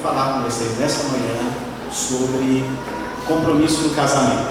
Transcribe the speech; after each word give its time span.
falar 0.00 0.34
com 0.34 0.50
vocês 0.50 0.78
nessa 0.78 1.04
manhã 1.08 1.52
sobre 1.92 2.64
compromisso 3.26 3.82
no 3.82 3.94
casamento. 3.94 4.50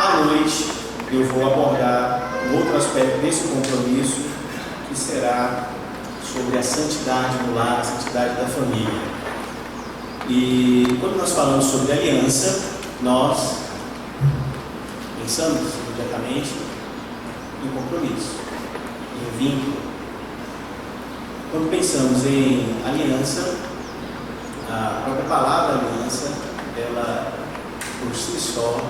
À 0.00 0.24
noite 0.24 0.72
eu 1.12 1.24
vou 1.26 1.46
abordar 1.46 2.32
um 2.50 2.58
outro 2.58 2.76
aspecto 2.76 3.20
desse 3.20 3.48
compromisso 3.48 4.22
que 4.88 4.98
será 4.98 5.68
sobre 6.22 6.58
a 6.58 6.62
santidade 6.62 7.36
no 7.46 7.54
lar, 7.54 7.80
a 7.80 7.84
santidade 7.84 8.34
da 8.34 8.46
família. 8.46 9.00
E 10.28 10.98
quando 11.00 11.16
nós 11.16 11.30
falamos 11.32 11.64
sobre 11.66 11.92
aliança, 11.92 12.72
nós 13.02 13.58
pensamos 15.20 15.60
imediatamente 15.86 16.50
em 17.62 17.68
compromisso, 17.68 18.32
em 19.16 19.38
vínculo. 19.38 19.76
Quando 21.52 21.70
pensamos 21.70 22.26
em 22.26 22.74
aliança, 22.84 23.73
a 24.74 25.02
própria 25.04 25.24
palavra 25.28 25.78
aliança, 25.78 26.32
ela 26.76 27.32
por 28.00 28.14
si 28.14 28.38
só 28.40 28.80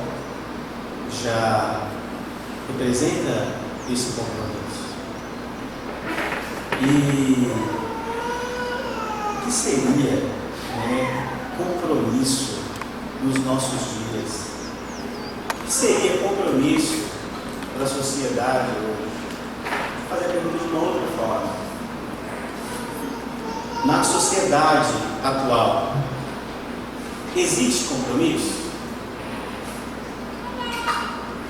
já 1.23 1.89
representa 2.69 3.49
esse 3.91 4.13
compromisso. 4.13 4.95
E 6.81 7.53
o 9.37 9.45
que 9.45 9.53
seria 9.53 10.13
né, 10.89 11.29
compromisso 11.59 12.61
nos 13.23 13.45
nossos 13.45 13.81
dias? 14.11 14.45
O 15.53 15.65
que 15.65 15.73
seria 15.73 16.19
compromisso 16.19 17.05
para 17.75 17.85
a 17.85 17.89
sociedade 17.89 18.71
hoje? 18.79 19.11
Vou 20.09 20.19
fazer 20.19 20.25
a 20.25 20.33
pergunta 20.33 20.59
de 20.59 20.71
uma 20.71 20.83
outra 20.83 21.07
forma. 21.17 21.64
Na 23.85 24.03
sociedade 24.03 24.95
atual, 25.23 25.95
existe 27.37 27.85
compromisso? 27.85 28.65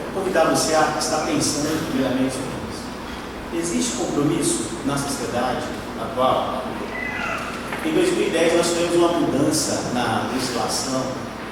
Vou 0.03 0.23
convidar 0.23 0.47
você 0.47 0.75
a 0.75 0.97
estar 0.99 1.19
pensando 1.27 1.91
primeiramente 1.93 2.33
sobre 2.33 2.49
isso. 2.73 2.83
Existe 3.55 3.97
compromisso 3.99 4.65
na 4.85 4.99
sociedade 4.99 5.65
atual? 6.03 6.65
Em 7.87 7.93
2010 7.93 8.57
nós 8.57 8.67
tivemos 8.67 8.97
uma 8.97 9.13
mudança 9.13 9.93
na 9.95 10.29
legislação, 10.33 11.05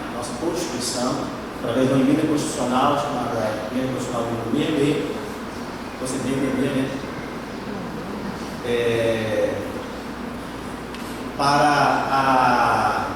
na 0.07 0.19
nossa 0.19 0.33
Constituição, 0.41 1.15
através 1.61 1.87
de 1.87 1.95
uma 1.95 2.03
emenda 2.03 2.27
constitucional 2.27 2.97
chamada 2.97 3.55
Emenda 3.71 3.93
Constitucional 3.93 4.27
número 4.51 4.51
66, 4.51 5.05
você 6.01 6.19
tem 6.19 6.33
né? 6.33 6.91
É, 8.65 9.62
para 11.37 13.07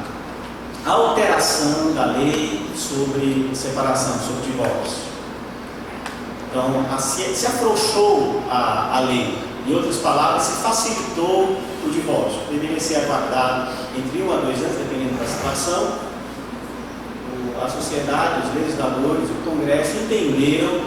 a 0.85 0.91
alteração 0.91 1.93
da 1.95 2.07
lei 2.07 2.71
sobre 2.75 3.51
separação, 3.55 4.15
sobre 4.19 4.51
divórcio. 4.51 5.07
Então, 6.49 6.99
se, 6.99 7.23
se 7.35 7.47
afrouxou 7.47 8.43
a, 8.51 8.97
a 8.97 9.01
lei. 9.01 9.37
Em 9.67 9.75
outras 9.75 9.97
palavras, 9.97 10.45
se 10.45 10.63
facilitou 10.63 11.59
o 11.85 11.91
divórcio. 11.91 12.39
Deveria 12.49 12.79
ser 12.79 12.97
aguardado 12.97 13.73
entre 13.99 14.23
um 14.23 14.33
a 14.33 14.37
dois 14.37 14.59
anos, 14.63 14.77
dependendo 14.77 15.19
da 15.19 15.27
situação. 15.27 15.99
O, 17.33 17.65
a 17.65 17.69
sociedade, 17.69 18.47
os 18.47 18.55
legisladores, 18.55 19.29
o 19.29 19.51
Congresso 19.51 19.97
entenderam 20.05 20.83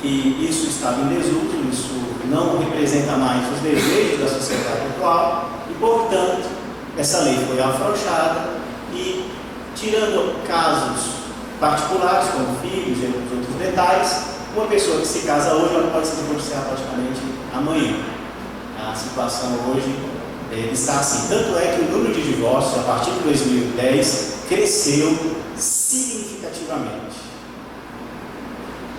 que 0.00 0.38
isso 0.48 0.68
estava 0.68 1.02
em 1.02 1.08
desuso, 1.08 1.54
isso 1.70 1.94
não 2.30 2.58
representa 2.58 3.12
mais 3.12 3.44
os 3.52 3.60
desejos 3.60 4.20
da 4.20 4.28
sociedade 4.28 4.86
atual 4.94 5.50
e, 5.70 5.74
portanto, 5.74 6.48
essa 6.96 7.20
lei 7.20 7.38
foi 7.46 7.60
afrouxada 7.60 8.50
e, 8.92 9.28
tirando 9.74 10.42
casos 10.46 11.14
particulares, 11.58 12.28
como 12.30 12.56
filhos 12.60 12.98
e 12.98 13.06
outros 13.06 13.56
detalhes, 13.58 14.34
uma 14.56 14.66
pessoa 14.66 15.00
que 15.00 15.06
se 15.06 15.20
casa 15.20 15.54
hoje 15.54 15.74
ela 15.74 15.90
pode 15.90 16.06
se 16.06 16.16
divorciar 16.16 16.62
praticamente 16.62 17.20
amanhã. 17.52 17.96
A 18.78 18.94
situação 18.94 19.50
hoje 19.70 19.94
é, 20.52 20.70
está 20.72 21.00
assim. 21.00 21.28
Tanto 21.28 21.58
é 21.58 21.74
que 21.74 21.80
o 21.82 21.90
número 21.90 22.14
de 22.14 22.22
divórcios, 22.22 22.78
a 22.78 22.82
partir 22.82 23.10
de 23.10 23.20
2010, 23.20 24.34
cresceu 24.48 25.36
significativamente. 25.56 27.24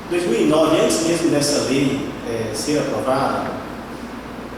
Em 0.07 0.09
2009, 0.09 0.81
antes 0.81 1.07
mesmo 1.07 1.29
dessa 1.29 1.69
lei 1.69 2.09
é, 2.27 2.53
ser 2.53 2.79
aprovada, 2.79 3.64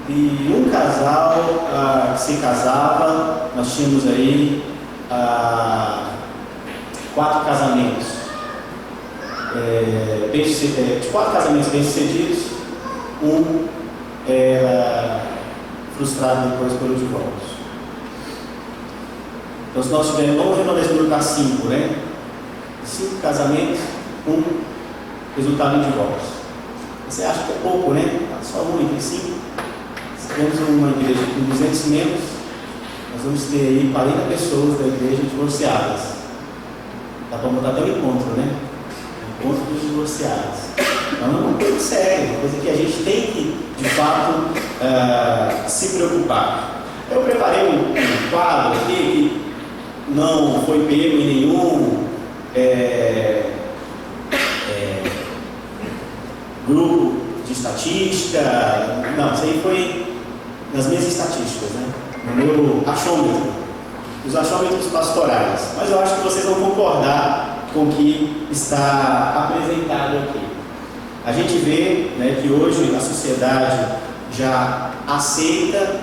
e 0.10 0.54
um 0.56 0.70
casal 0.70 1.68
ah, 1.72 2.16
se 2.18 2.38
casava, 2.38 3.50
nós 3.56 3.76
tínhamos 3.76 4.08
aí 4.08 4.64
ah, 5.12 6.12
quatro 7.14 7.46
casamentos 7.46 8.18
é, 9.56 10.30
bem, 10.32 10.42
é, 10.44 11.00
de 11.00 11.08
quatro 11.10 11.34
casamentos 11.34 11.70
bem-sucedidos, 11.70 12.48
um 13.24 13.68
era 14.28 15.22
frustrado 15.98 16.50
depois 16.50 16.74
pelo 16.74 16.96
divórcio. 16.96 17.58
Então, 19.72 19.84
se 19.84 19.90
nós 19.90 20.10
tivermos, 20.12 20.38
vamos 20.38 20.92
lugar 21.02 21.22
cinco, 21.22 21.68
né? 21.68 22.04
Cinco 22.86 23.16
casamentos, 23.22 23.80
um 24.28 24.44
resultado 25.36 25.78
em 25.78 25.84
divórcio. 25.84 26.38
Você 27.10 27.24
acha 27.24 27.44
que 27.44 27.52
é 27.52 27.60
pouco, 27.62 27.94
né? 27.94 28.28
Só 28.44 28.60
um 28.60 28.82
entre 28.82 29.02
cinco. 29.02 29.38
Temos 30.38 30.60
uma 30.70 30.90
igreja 30.92 31.20
com 31.34 31.50
200 31.50 31.86
membros, 31.86 32.22
nós 33.12 33.24
vamos 33.24 33.44
ter 33.46 33.58
aí 33.58 33.90
40 33.92 34.18
pessoas 34.30 34.78
da 34.78 34.86
igreja 34.86 35.24
divorciadas. 35.24 36.00
Dá 37.32 37.40
para 37.40 37.50
montar 37.50 37.70
até 37.70 37.82
um 37.82 37.88
encontro, 37.88 38.30
né? 38.38 38.56
encontro 39.40 39.64
dos 39.74 39.82
divorciados. 39.82 40.60
Então 41.12 41.28
é 41.28 41.32
uma 41.32 41.58
coisa 41.58 41.80
séria, 41.80 42.30
uma 42.30 42.42
coisa 42.42 42.58
que 42.62 42.70
a 42.70 42.76
gente 42.76 43.04
tem 43.04 43.22
que, 43.32 43.58
de 43.80 43.90
fato, 43.90 44.32
uh, 44.32 45.68
se 45.68 45.98
preocupar. 45.98 46.84
Eu 47.10 47.22
preparei 47.22 47.70
um, 47.70 48.30
quadro 48.30 48.80
aqui 48.80 49.42
que 50.06 50.14
não 50.14 50.62
foi 50.68 50.86
pego 50.86 51.18
em 51.18 51.26
nenhum 51.26 52.04
é, 52.54 53.54
é, 54.70 55.04
grupo 56.68 57.22
de 57.44 57.54
estatística, 57.54 58.40
não, 59.18 59.34
isso 59.34 59.44
aí 59.44 59.60
foi 59.64 60.07
nas 60.74 60.88
minhas 60.88 61.08
estatísticas, 61.08 61.70
né? 61.72 61.94
no 62.26 62.36
meu 62.36 62.84
achômetro, 62.86 63.52
os 64.26 64.36
achômetros 64.36 64.88
pastorais. 64.88 65.62
Mas 65.78 65.90
eu 65.90 66.00
acho 66.00 66.16
que 66.16 66.22
vocês 66.22 66.46
vão 66.46 66.56
concordar 66.56 67.58
com 67.74 67.84
o 67.84 67.92
que 67.92 68.48
está 68.52 69.50
apresentado 69.50 70.18
aqui. 70.18 70.46
A 71.26 71.32
gente 71.32 71.58
vê 71.58 72.12
né, 72.18 72.40
que 72.42 72.52
hoje 72.52 72.96
a 72.96 73.00
sociedade 73.00 73.96
já 74.34 74.92
aceita 75.08 76.02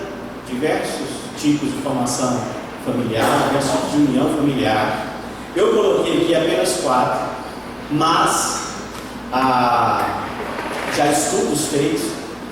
diversos 0.49 1.09
tipos 1.39 1.73
de 1.73 1.79
formação 1.83 2.41
familiar, 2.85 3.49
diversos 3.49 3.73
tipos 3.73 3.91
de 3.91 3.97
união 3.97 4.29
familiar. 4.37 5.07
Eu 5.57 5.75
coloquei 5.75 6.23
aqui 6.23 6.35
apenas 6.35 6.81
quatro, 6.83 7.21
mas 7.91 8.65
ah, 9.33 10.21
já 10.97 11.07
estudos 11.07 11.69
feitos 11.69 12.03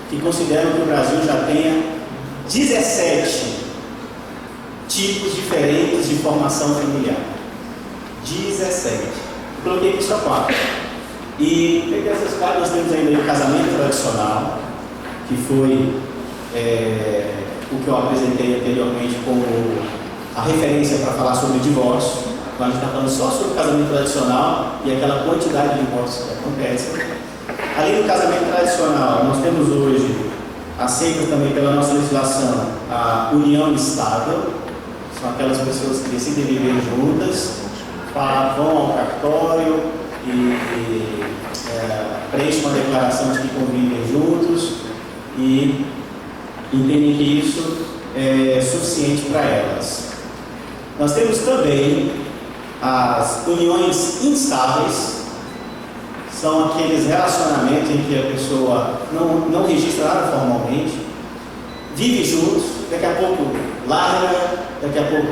que 0.09 0.19
consideram 0.19 0.71
que 0.73 0.81
o 0.81 0.85
Brasil 0.85 1.23
já 1.23 1.43
tenha 1.45 2.02
17 2.49 3.63
tipos 4.87 5.35
diferentes 5.35 6.09
de 6.09 6.15
formação 6.15 6.75
familiar. 6.75 7.17
17. 8.25 9.07
Coloquei 9.63 9.93
aqui 9.93 10.03
só 10.03 10.17
quatro. 10.17 10.55
E 11.39 11.87
peguei 11.89 12.11
essas 12.11 12.37
quatro, 12.37 12.59
nós 12.59 12.69
temos 12.69 12.91
ainda 12.91 13.19
o 13.19 13.25
casamento 13.25 13.75
tradicional, 13.75 14.59
que 15.27 15.35
foi 15.35 15.93
é, 16.53 17.33
o 17.71 17.83
que 17.83 17.87
eu 17.87 17.97
apresentei 17.97 18.57
anteriormente 18.59 19.15
como 19.25 19.43
a 20.35 20.41
referência 20.41 20.97
para 20.99 21.13
falar 21.13 21.35
sobre 21.35 21.59
divórcio. 21.59 22.33
Então 22.53 22.67
a 22.67 22.69
gente 22.69 22.79
está 22.79 22.91
falando 22.91 23.09
só 23.09 23.31
sobre 23.31 23.55
casamento 23.55 23.89
tradicional 23.89 24.75
e 24.85 24.95
aquela 24.95 25.23
quantidade 25.23 25.79
de 25.79 25.85
divórcios 25.85 26.25
que 26.25 26.33
acontece. 26.33 26.89
Além 27.77 28.01
do 28.01 28.07
casamento 28.07 28.53
tradicional, 28.53 29.23
nós 29.23 29.41
temos 29.41 29.69
hoje, 29.69 30.15
aceita 30.79 31.27
também 31.27 31.53
pela 31.53 31.75
nossa 31.75 31.93
legislação, 31.93 32.67
a 32.89 33.31
união 33.33 33.73
estável, 33.73 34.53
são 35.19 35.29
aquelas 35.29 35.59
pessoas 35.59 35.99
que 35.99 36.09
decidem 36.09 36.45
viver 36.45 36.81
juntas 36.81 37.63
vão 38.55 38.77
ao 38.77 38.93
cartório 38.93 39.83
e, 40.25 40.29
e 40.29 41.23
é, 41.69 42.19
preenchem 42.31 42.61
uma 42.61 42.73
declaração 42.73 43.31
de 43.31 43.39
que 43.39 43.47
convivem 43.49 44.07
juntos 44.11 44.73
e 45.37 45.85
entendem 46.71 47.15
que 47.15 47.39
isso 47.39 47.85
é 48.15 48.61
suficiente 48.61 49.23
para 49.31 49.41
elas. 49.41 50.09
Nós 50.99 51.13
temos 51.13 51.39
também 51.39 52.11
as 52.81 53.47
uniões 53.47 54.23
instáveis, 54.23 55.22
são 56.43 56.65
aqueles 56.65 57.07
relacionamentos 57.07 57.89
em 57.89 58.03
que 58.03 58.19
a 58.19 58.31
pessoa 58.33 58.99
não, 59.13 59.49
não 59.49 59.65
registra 59.65 60.03
nada 60.03 60.27
formalmente, 60.27 60.91
vive 61.95 62.21
juntos, 62.25 62.63
daqui 62.91 63.05
a 63.05 63.11
pouco 63.11 63.45
larga, 63.87 64.65
daqui 64.81 64.99
a 64.99 65.03
pouco 65.03 65.27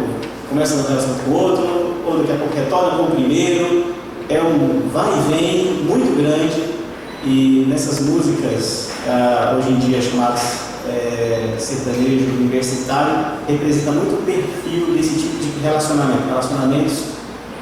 começa 0.47 0.75
uma 0.75 0.87
relação 0.87 1.15
com 1.15 1.31
o 1.31 1.33
outro, 1.33 1.95
ou 2.07 2.19
daqui 2.19 2.31
a 2.31 2.35
pouco 2.35 2.55
retorna 2.55 2.97
com 2.97 3.03
o 3.03 3.11
primeiro. 3.11 3.93
É 4.29 4.41
um 4.41 4.87
vai 4.93 5.09
e 5.09 5.33
vem 5.33 5.83
muito 5.83 6.15
grande 6.15 6.79
e 7.25 7.65
nessas 7.67 7.99
músicas, 7.99 8.91
ah, 9.05 9.57
hoje 9.57 9.69
em 9.69 9.79
dia 9.79 10.01
chamadas 10.01 10.61
é, 10.87 11.55
sertanejo 11.59 12.31
universitário, 12.39 13.33
representa 13.49 13.91
muito 13.91 14.13
o 14.13 14.25
perfil 14.25 14.95
desse 14.95 15.15
tipo 15.15 15.43
de 15.43 15.59
relacionamento, 15.61 16.25
relacionamentos 16.29 17.03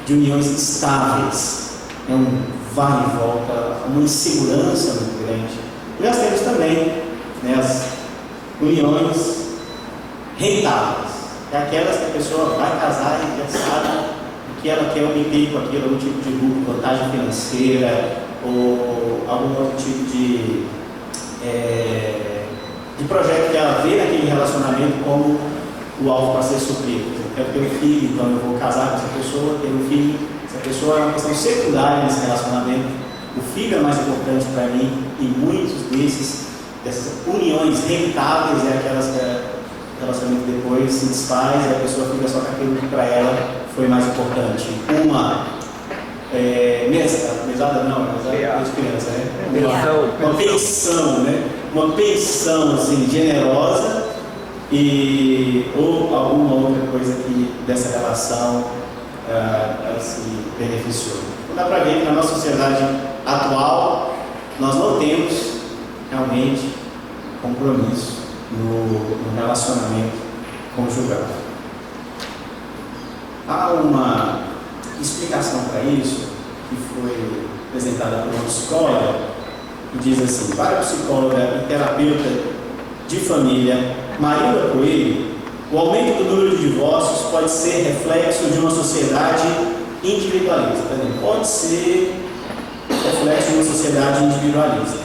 de 0.05 0.13
uniões 0.13 0.45
estáveis. 0.45 1.68
É 2.09 2.13
um 2.13 2.59
vai 2.75 3.03
e 3.03 3.17
volta, 3.17 3.85
uma 3.87 4.01
insegurança 4.01 4.93
muito 4.93 5.25
grande. 5.25 5.59
E 5.99 6.03
nós 6.03 6.17
temos 6.17 6.41
também 6.41 7.03
né, 7.43 7.55
as 7.59 7.89
uniões 8.61 9.49
rentáveis, 10.37 11.11
é 11.51 11.57
aquelas 11.57 11.97
que 11.97 12.05
a 12.05 12.13
pessoa 12.13 12.57
vai 12.57 12.79
casar 12.79 13.19
e 13.21 13.41
já 13.41 13.59
sabe 13.59 13.87
o 14.51 14.61
que 14.61 14.69
ela 14.69 14.93
quer 14.93 15.03
obter 15.03 15.51
com 15.51 15.59
aquilo, 15.59 15.83
algum 15.83 15.97
tipo 15.97 16.21
de 16.21 16.29
lucro, 16.29 16.73
vantagem 16.73 17.09
financeira 17.11 18.23
ou 18.45 19.25
algum 19.27 19.61
outro 19.61 19.77
tipo 19.77 20.05
de, 20.11 20.65
é, 21.43 22.45
de 22.97 23.03
projeto 23.05 23.51
que 23.51 23.57
ela 23.57 23.81
vê 23.81 23.97
naquele 23.97 24.29
relacionamento 24.29 25.03
como 25.03 25.39
o 26.01 26.09
alvo 26.09 26.33
para 26.33 26.43
ser 26.43 26.59
suprido. 26.59 27.19
Eu 27.19 27.31
quero 27.35 27.53
ter 27.53 27.59
um 27.59 27.79
filho, 27.79 28.09
então 28.13 28.31
eu 28.31 28.39
vou 28.39 28.59
casar 28.59 28.91
com 28.91 28.95
essa 28.95 29.07
pessoa, 29.17 29.59
ter 29.61 29.67
um 29.67 29.85
filho. 29.89 30.38
Essa 30.49 30.67
pessoa 30.67 30.97
é 30.97 31.03
uma 31.03 31.13
questão 31.13 31.35
secundária 31.35 32.03
nesse 32.05 32.21
relacionamento. 32.21 32.89
O 33.37 33.41
filho 33.53 33.77
é 33.77 33.81
mais 33.81 33.99
importante 33.99 34.45
para 34.55 34.65
mim 34.65 35.05
e 35.19 35.23
muitos 35.25 35.73
desses, 35.91 36.47
dessas 36.83 37.13
uniões 37.27 37.85
rentáveis 37.87 38.65
é 38.65 38.79
aquelas 38.79 39.05
que 39.05 39.19
o 39.19 40.01
relacionamento 40.01 40.45
depois 40.47 40.91
se 40.91 41.05
desfaz 41.05 41.65
e 41.67 41.75
a 41.75 41.79
pessoa 41.79 42.09
fica 42.09 42.27
só 42.27 42.39
com 42.39 42.51
aquilo 42.51 42.75
que 42.77 42.87
para 42.87 43.03
ela 43.03 43.61
foi 43.75 43.87
mais 43.87 44.07
importante. 44.07 44.65
Uma 45.05 45.45
é, 46.33 46.87
mesa, 46.89 47.43
mesada 47.45 47.83
não, 47.83 48.13
mesada 48.13 48.63
de 48.63 48.71
criança, 48.71 49.11
né? 49.11 49.27
Uma, 49.53 50.29
uma 50.29 50.35
pensão, 50.35 51.19
né? 51.19 51.47
Uma 51.73 51.91
pensão 51.91 52.73
assim, 52.73 53.07
generosa 53.07 54.07
e 54.71 55.71
ou 55.77 56.15
alguma 56.15 56.55
outra 56.55 56.87
coisa 56.91 57.13
que 57.23 57.53
dessa 57.67 57.99
relação 57.99 58.78
ela 59.29 59.99
se 59.99 60.21
beneficiou. 60.57 61.17
Então 61.43 61.55
dá 61.55 61.65
para 61.65 61.83
ver 61.83 61.99
que 61.99 62.05
na 62.05 62.11
nossa 62.11 62.35
sociedade 62.35 62.83
atual 63.25 64.15
nós 64.59 64.75
não 64.75 64.99
temos 64.99 65.59
realmente 66.09 66.73
compromisso 67.41 68.19
no, 68.51 68.99
no 68.99 69.35
relacionamento 69.35 70.17
conjugal. 70.75 71.23
Há 73.47 73.73
uma 73.73 74.43
explicação 74.99 75.65
para 75.65 75.81
isso, 75.83 76.29
que 76.69 76.75
foi 76.75 77.47
apresentada 77.69 78.23
por 78.23 78.33
uma 78.33 78.43
psicóloga, 78.43 79.15
que 79.91 79.97
diz 79.99 80.21
assim: 80.21 80.55
para 80.55 80.77
a 80.77 80.81
psicóloga 80.81 81.63
e 81.63 81.67
terapeuta 81.67 82.59
de 83.07 83.15
família 83.17 83.95
Marília 84.19 84.69
Coelho, 84.71 85.38
o 85.71 85.77
aumento 85.77 86.23
do 86.23 86.35
número 86.35 86.57
de 86.57 86.69
divórcios 86.69 87.29
pode 87.29 87.49
ser 87.49 87.83
reflexo 87.83 88.45
de 88.45 88.57
uma 88.57 88.71
sociedade 88.71 89.47
individualista. 90.03 90.83
Pode 91.21 91.47
ser 91.47 92.15
reflexo 92.89 93.49
de 93.49 93.55
uma 93.55 93.63
sociedade 93.63 94.23
individualista. 94.23 94.97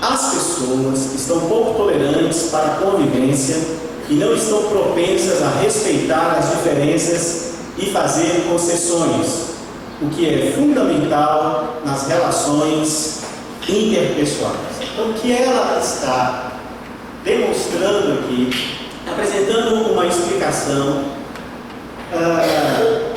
As 0.00 0.34
pessoas 0.34 1.14
estão 1.14 1.40
pouco 1.40 1.74
tolerantes 1.74 2.44
para 2.50 2.66
a 2.66 2.74
convivência 2.76 3.56
e 4.08 4.14
não 4.14 4.34
estão 4.34 4.62
propensas 4.64 5.42
a 5.42 5.60
respeitar 5.60 6.38
as 6.38 6.50
diferenças 6.50 7.54
e 7.76 7.86
fazer 7.86 8.46
concessões, 8.48 9.56
o 10.00 10.08
que 10.08 10.26
é 10.26 10.52
fundamental 10.56 11.80
nas 11.84 12.06
relações 12.06 13.20
interpessoais. 13.68 14.56
Então, 14.92 15.10
o 15.10 15.14
que 15.14 15.32
ela 15.32 15.78
está 15.78 16.52
demonstrando 17.24 18.20
aqui, 18.20 18.75
apresentando 19.16 19.92
uma 19.92 20.06
explicação 20.06 21.04
uh, 22.12 23.14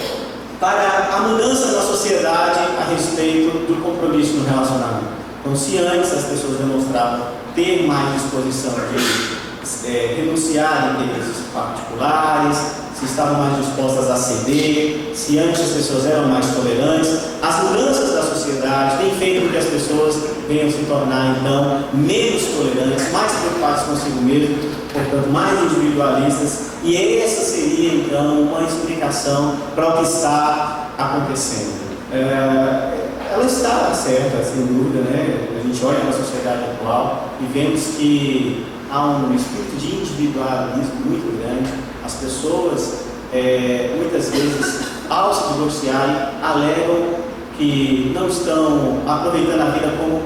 para 0.58 1.10
a 1.14 1.20
mudança 1.28 1.74
da 1.74 1.82
sociedade 1.82 2.60
a 2.80 2.86
respeito 2.90 3.50
do 3.68 3.82
compromisso 3.82 4.38
no 4.38 4.46
relacionamento. 4.46 5.20
Então, 5.42 5.56
se 5.56 5.78
antes 5.78 6.14
as 6.14 6.24
pessoas 6.26 6.58
demonstravam 6.58 7.28
ter 7.54 7.86
mais 7.86 8.22
disposição 8.22 8.72
de 8.72 9.88
é, 9.88 10.16
renunciar 10.18 10.96
a 10.98 11.04
interesses 11.04 11.44
particulares, 11.54 12.58
se 13.00 13.06
estavam 13.06 13.36
mais 13.36 13.66
dispostas 13.66 14.12
a 14.12 14.16
ceder, 14.18 15.12
se 15.16 15.40
antes 15.40 15.62
as 15.62 15.70
pessoas 15.70 16.06
eram 16.06 16.28
mais 16.28 16.46
tolerantes. 16.48 17.18
As 17.42 17.64
mudanças 17.64 18.14
da 18.14 18.24
sociedade 18.24 18.98
têm 18.98 19.16
feito 19.16 19.46
com 19.46 19.52
que 19.52 19.58
as 19.58 19.66
pessoas 19.66 20.16
venham 20.50 20.70
se 20.70 20.80
tornar, 20.80 21.38
então, 21.40 21.86
menos 21.94 22.44
tolerantes, 22.44 23.12
mais 23.12 23.32
preocupadas 23.32 23.84
consigo 23.84 24.22
mesmo, 24.22 24.58
portanto, 24.92 25.30
mais 25.30 25.64
individualistas. 25.64 26.70
E 26.84 27.20
essa 27.22 27.42
seria, 27.42 27.94
então, 27.94 28.42
uma 28.42 28.64
explicação 28.64 29.56
para 29.76 29.90
o 29.90 29.98
que 29.98 30.04
está 30.04 30.90
acontecendo. 30.98 31.80
É, 32.12 33.10
ela 33.32 33.46
está 33.46 33.94
certa, 33.94 34.44
sem 34.44 34.66
dúvida, 34.66 35.02
né? 35.10 35.48
A 35.58 35.66
gente 35.66 35.86
olha 35.86 36.00
para 36.00 36.10
a 36.10 36.14
sociedade 36.14 36.64
atual 36.72 37.30
e 37.40 37.46
vemos 37.54 37.82
que 37.96 38.66
há 38.92 39.06
um 39.06 39.36
espírito 39.36 39.78
de 39.78 39.96
individualismo 39.96 40.96
muito 41.06 41.42
grande 41.42 41.90
as 42.10 42.16
pessoas, 42.16 43.02
é, 43.32 43.94
muitas 43.96 44.32
vezes, 44.32 44.88
ao 45.08 45.32
se 45.32 45.54
divorciarem, 45.54 46.16
alegam 46.42 47.20
que 47.56 48.12
não 48.16 48.28
estão 48.28 49.04
aproveitando 49.08 49.62
a 49.62 49.66
vida 49.66 49.94
como 50.00 50.24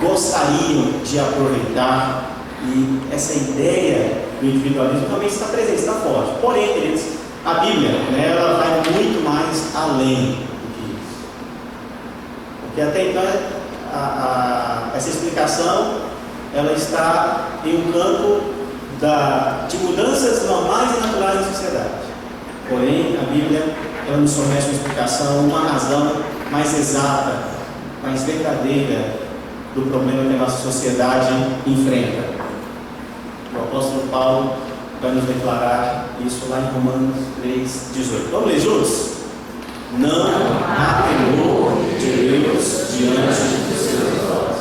gostariam 0.00 0.92
de 1.04 1.18
aproveitar. 1.18 2.26
E 2.64 3.00
essa 3.12 3.34
ideia 3.34 4.24
do 4.40 4.46
individualismo 4.46 5.08
também 5.10 5.28
está 5.28 5.46
presente, 5.46 5.80
está 5.80 5.92
forte. 5.92 6.40
Porém, 6.40 6.72
queridos, 6.72 7.02
a 7.44 7.54
Bíblia, 7.54 7.90
né, 7.90 8.34
ela 8.34 8.58
vai 8.58 8.92
muito 8.94 9.22
mais 9.22 9.74
além 9.74 10.36
do 10.36 10.74
que 10.74 10.92
isso. 10.92 11.26
Porque 12.66 12.80
até 12.80 13.10
então, 13.10 13.22
a, 13.92 14.90
a, 14.92 14.96
essa 14.96 15.10
explicação, 15.10 15.96
ela 16.54 16.72
está 16.72 17.48
em 17.64 17.76
um 17.76 17.92
campo 17.92 18.40
da, 19.00 19.66
de 19.68 19.76
mudanças 19.78 20.46
normais 20.46 20.96
e 20.96 21.00
naturais 21.00 21.38
da 21.38 21.44
sociedade. 21.44 21.90
Porém, 22.68 23.18
a 23.20 23.30
Bíblia 23.30 23.74
ela 24.06 24.18
nos 24.18 24.34
fornece 24.34 24.68
uma 24.68 24.74
explicação, 24.74 25.40
uma 25.40 25.60
razão 25.60 26.12
mais 26.50 26.76
exata, 26.76 27.38
mais 28.02 28.24
verdadeira 28.24 29.20
do 29.74 29.82
problema 29.82 30.28
que 30.28 30.34
a 30.34 30.38
nossa 30.38 30.62
sociedade 30.62 31.32
enfrenta. 31.66 32.24
O 33.54 33.58
apóstolo 33.58 34.08
Paulo 34.10 34.54
vai 35.00 35.12
nos 35.12 35.24
declarar 35.24 36.08
isso 36.24 36.46
lá 36.48 36.60
em 36.60 36.74
Romanos 36.74 37.16
3, 37.40 37.90
18. 37.94 38.30
Vamos 38.30 38.48
ler 38.48 38.60
juntos? 38.60 39.10
Não 39.98 40.26
há 40.26 41.02
temor 41.08 41.72
de 41.98 42.06
Deus 42.06 42.88
diante 42.96 43.20
dos 43.68 43.78
seus 43.78 44.30
olhos. 44.30 44.56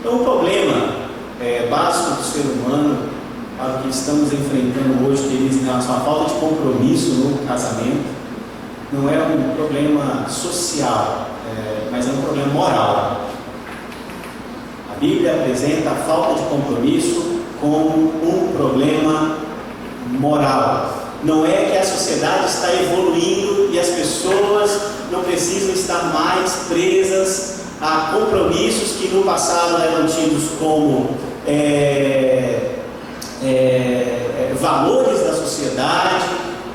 Então, 0.00 0.16
o 0.16 0.24
problema 0.24 0.97
é, 1.40 1.68
básico 1.70 2.16
do 2.16 2.22
ser 2.22 2.40
humano 2.40 3.08
para 3.56 3.76
o 3.76 3.82
que 3.82 3.88
estamos 3.88 4.32
enfrentando 4.32 5.06
hoje, 5.06 5.24
queridos, 5.24 5.56
em 5.56 5.64
relação 5.64 5.96
à 5.96 6.00
falta 6.00 6.32
de 6.32 6.40
compromisso 6.40 7.10
no 7.10 7.46
casamento, 7.46 8.06
não 8.92 9.08
é 9.08 9.18
um 9.18 9.54
problema 9.56 10.28
social, 10.28 11.28
é, 11.46 11.88
mas 11.90 12.08
é 12.08 12.12
um 12.12 12.22
problema 12.22 12.52
moral. 12.52 13.26
A 14.94 14.98
Bíblia 14.98 15.34
apresenta 15.34 15.90
a 15.90 15.94
falta 15.94 16.42
de 16.42 16.48
compromisso 16.48 17.40
como 17.60 18.12
um 18.22 18.52
problema 18.56 19.36
moral. 20.18 20.94
Não 21.22 21.44
é 21.44 21.70
que 21.70 21.76
a 21.76 21.84
sociedade 21.84 22.46
está 22.46 22.72
evoluindo 22.72 23.70
e 23.72 23.78
as 23.78 23.88
pessoas 23.88 24.80
não 25.10 25.22
precisam 25.24 25.74
estar 25.74 26.12
mais 26.12 26.66
presas 26.68 27.57
a 27.80 28.12
compromissos 28.12 28.96
que 28.98 29.08
no 29.08 29.22
passado 29.22 29.82
eram 29.82 30.06
tidos 30.06 30.50
como 30.58 31.10
é, 31.46 32.74
é, 33.42 34.52
valores 34.60 35.20
da 35.20 35.32
sociedade 35.32 36.24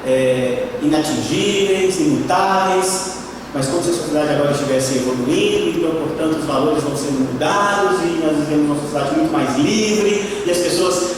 é, 0.05 0.67
inatingíveis, 0.81 2.00
imutáveis, 2.00 3.17
mas 3.53 3.67
como 3.67 3.83
se 3.83 3.91
a 3.91 3.93
sociedade 3.93 4.33
agora 4.33 4.51
estivesse 4.51 4.98
evoluindo, 4.98 5.77
então, 5.77 5.91
portanto, 5.91 6.39
os 6.39 6.45
valores 6.45 6.83
vão 6.83 6.98
sendo 6.98 7.31
mudados 7.31 8.00
e 8.01 8.25
nós 8.25 8.38
vivemos 8.38 8.65
uma 8.65 8.79
sociedade 8.81 9.15
muito 9.15 9.31
mais 9.31 9.57
livre 9.57 10.43
e 10.45 10.50
as 10.50 10.57
pessoas 10.57 11.12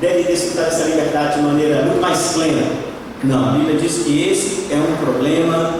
devem 0.00 0.24
desfrutar 0.24 0.66
dessa 0.66 0.84
liberdade 0.84 1.36
de 1.36 1.42
maneira 1.42 1.82
muito 1.82 2.00
mais 2.00 2.32
plena. 2.32 2.62
Não, 3.24 3.48
a 3.48 3.52
Bíblia 3.52 3.76
diz 3.76 4.04
que 4.04 4.28
esse 4.28 4.72
é 4.72 4.76
um 4.76 5.04
problema 5.04 5.74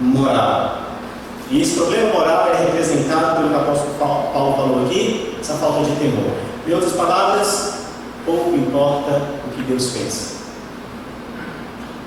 moral. 0.00 0.83
E 1.50 1.60
esse 1.60 1.76
problema 1.76 2.12
moral 2.12 2.48
é 2.48 2.64
representado 2.64 3.36
pelo 3.36 3.48
que 3.48 3.54
o 3.54 3.58
apóstolo 3.58 3.94
Paulo 3.98 4.56
falou 4.56 4.86
aqui, 4.86 5.36
essa 5.40 5.54
falta 5.54 5.84
de 5.84 5.96
temor. 5.96 6.32
Em 6.66 6.72
outras 6.72 6.92
palavras, 6.92 7.74
pouco 8.24 8.54
importa 8.54 9.20
o 9.46 9.50
que 9.54 9.62
Deus 9.62 9.90
fez. 9.90 10.34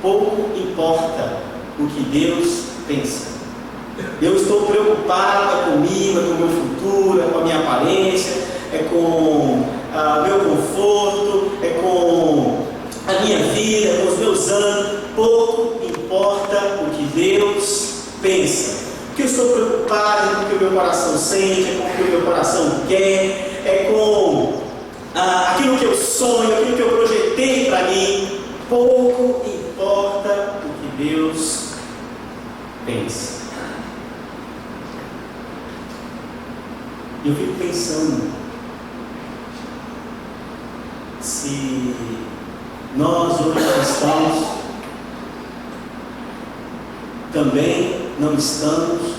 Pouco 0.01 0.57
importa 0.57 1.47
que 1.85 2.03
Deus 2.03 2.63
pensa. 2.87 3.27
Eu 4.21 4.35
estou 4.35 4.63
preocupado 4.63 5.57
é 5.59 5.71
comigo, 5.71 6.19
é 6.19 6.23
com 6.23 6.29
o 6.29 6.35
meu 6.35 6.49
futuro, 6.49 7.21
é 7.21 7.31
com 7.31 7.39
a 7.39 7.43
minha 7.43 7.59
aparência, 7.59 8.33
é 8.73 8.87
com 8.89 8.95
o 8.95 9.65
ah, 9.93 10.23
meu 10.25 10.39
conforto, 10.39 11.51
é 11.63 11.69
com 11.81 12.67
a 13.07 13.21
minha 13.23 13.39
vida, 13.53 13.97
com 14.01 14.13
os 14.13 14.19
meus 14.19 14.49
anos. 14.49 14.99
Pouco 15.15 15.83
importa 15.83 16.83
o 16.85 16.91
que 16.95 17.03
Deus 17.15 18.03
pensa. 18.21 18.86
Porque 19.17 19.31
eu 19.31 19.33
estou 19.33 19.51
preocupado 19.51 20.35
com 20.35 20.43
o 20.43 20.45
que 20.45 20.55
o 20.57 20.59
meu 20.59 20.79
coração 20.79 21.17
sente, 21.17 21.71
é 21.71 21.75
com 21.75 21.87
o 21.87 21.95
que 21.95 22.01
o 22.03 22.11
meu 22.11 22.21
coração 22.21 22.81
quer, 22.87 23.63
é 23.65 23.89
com 23.91 24.61
ah, 25.15 25.53
aquilo 25.53 25.75
que 25.75 25.85
eu 25.85 25.95
sonho, 25.95 26.55
aquilo 26.55 26.77
que 26.77 26.83
eu 26.83 26.89
projetei 26.89 27.65
para 27.65 27.85
mim. 27.85 28.41
Pouco 28.69 29.43
importa 29.43 30.59
o 30.63 30.69
que 30.69 31.03
Deus 31.03 31.69
pensa. 32.85 33.41
Eu 37.25 37.33
fico 37.33 37.53
pensando 37.55 38.31
se 41.19 41.95
nós 42.95 43.41
hoje 43.41 43.59
cristãos 43.73 44.57
também 47.33 47.96
não 48.19 48.33
estamos 48.33 49.13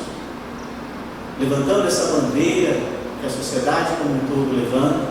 levantando 1.38 1.86
essa 1.86 2.20
bandeira 2.20 2.80
que 3.20 3.26
a 3.26 3.30
sociedade 3.30 3.96
como 3.98 4.14
um 4.14 4.26
todo 4.26 4.56
levanta, 4.56 5.06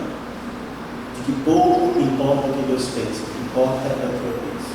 de 1.15 1.23
que 1.23 1.31
pouco 1.43 1.99
importa 1.99 2.47
o 2.47 2.53
que 2.53 2.67
Deus 2.67 2.85
pensa, 2.93 3.23
o 3.23 3.33
que 3.33 3.41
importa 3.43 3.87
é 3.87 4.05
o 4.05 4.09
que 4.09 4.25
eu 4.25 4.39
penso. 4.43 4.67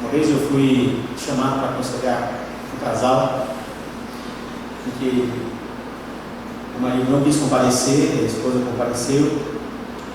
Uma 0.00 0.10
vez 0.10 0.30
eu 0.30 0.48
fui 0.48 1.02
chamado 1.18 1.60
para 1.60 1.68
aconselhar 1.70 2.32
um 2.74 2.84
casal 2.84 3.48
em 4.86 4.90
que 4.98 5.32
o 6.78 6.82
marido 6.82 7.10
não 7.10 7.22
quis 7.22 7.36
comparecer, 7.36 8.20
a 8.20 8.26
esposa 8.26 8.60
compareceu, 8.60 9.38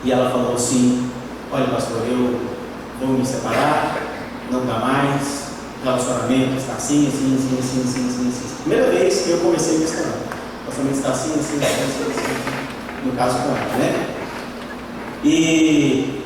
e 0.04 0.12
ela 0.12 0.32
falou 0.32 0.56
assim, 0.56 1.10
olha 1.52 1.68
pastor, 1.68 1.98
eu 2.08 2.40
vou 3.00 3.18
me 3.18 3.26
separar, 3.26 3.98
não 4.52 4.66
dá 4.66 4.80
mais, 4.80 5.51
relacionamento 5.84 6.58
está 6.58 6.74
assim, 6.74 7.08
assim, 7.08 7.36
assim, 7.36 7.58
assim, 7.60 7.82
assim, 7.82 8.08
assim, 8.08 8.30
assim. 8.30 8.56
Primeira 8.64 8.92
vez 8.92 9.22
que 9.22 9.30
eu 9.32 9.38
comecei 9.40 9.78
a 9.78 9.80
questão. 9.82 10.06
O 10.06 10.64
relacionamento 10.64 10.98
está 10.98 11.10
assim, 11.10 11.32
assim, 11.32 11.40
assim, 11.40 11.66
assim, 11.66 12.04
assim, 12.04 12.32
assim, 12.32 13.06
no 13.06 13.12
caso 13.14 13.38
com 13.40 13.50
ela, 13.50 13.78
né? 13.78 14.16
E 15.24 16.24